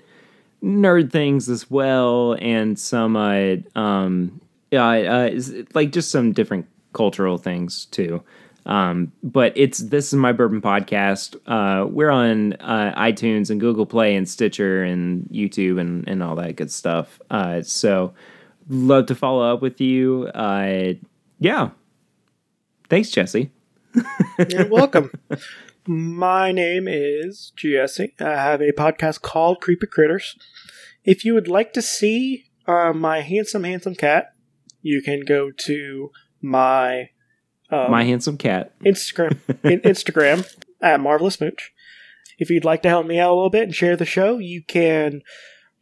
[0.62, 4.40] nerd things as well, and some uh, um,
[4.72, 5.30] uh,
[5.74, 8.22] like just some different cultural things too.
[8.66, 11.36] Um, but it's this is my bourbon podcast.
[11.46, 16.34] Uh, we're on uh, iTunes and Google Play and Stitcher and YouTube and and all
[16.36, 17.20] that good stuff.
[17.30, 18.14] Uh, so
[18.68, 20.28] love to follow up with you.
[20.34, 20.94] Uh,
[21.38, 21.70] yeah,
[22.88, 23.50] thanks, Jesse.
[24.48, 25.10] You're welcome.
[25.86, 28.14] My name is Jesse.
[28.18, 30.36] I have a podcast called Creepy Critters.
[31.04, 34.32] If you would like to see uh, my handsome, handsome cat,
[34.80, 36.10] you can go to
[36.44, 37.08] my
[37.70, 40.46] um, my handsome cat Instagram in Instagram
[40.80, 41.72] at Marvelous Mooch.
[42.38, 44.62] If you'd like to help me out a little bit and share the show, you
[44.62, 45.22] can,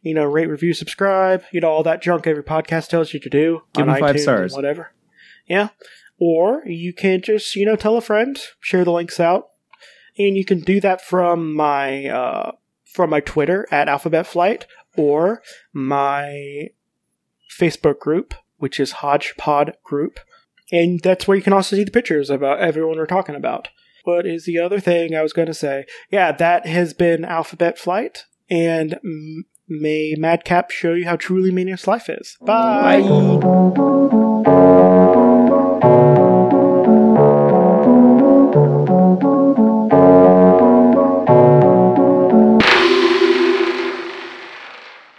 [0.01, 3.29] you know, rate, review, subscribe, you know, all that junk every podcast tells you to
[3.29, 3.63] do.
[3.73, 4.53] Give on them five iTunes stars.
[4.53, 4.91] Whatever.
[5.47, 5.69] Yeah.
[6.19, 9.49] Or you can just, you know, tell a friend, share the links out.
[10.17, 12.51] And you can do that from my uh
[12.85, 15.41] from my Twitter at Alphabet Flight or
[15.73, 16.67] my
[17.59, 20.19] Facebook group, which is Hodgepod Group.
[20.73, 23.69] And that's where you can also see the pictures of uh, everyone we're talking about.
[24.05, 25.85] What is the other thing I was going to say?
[26.09, 28.99] Yeah, that has been Alphabet Flight, and
[29.69, 32.35] may Madcap show you how truly meaningless life is.
[32.41, 33.01] Bye.
[33.01, 34.52] Bye.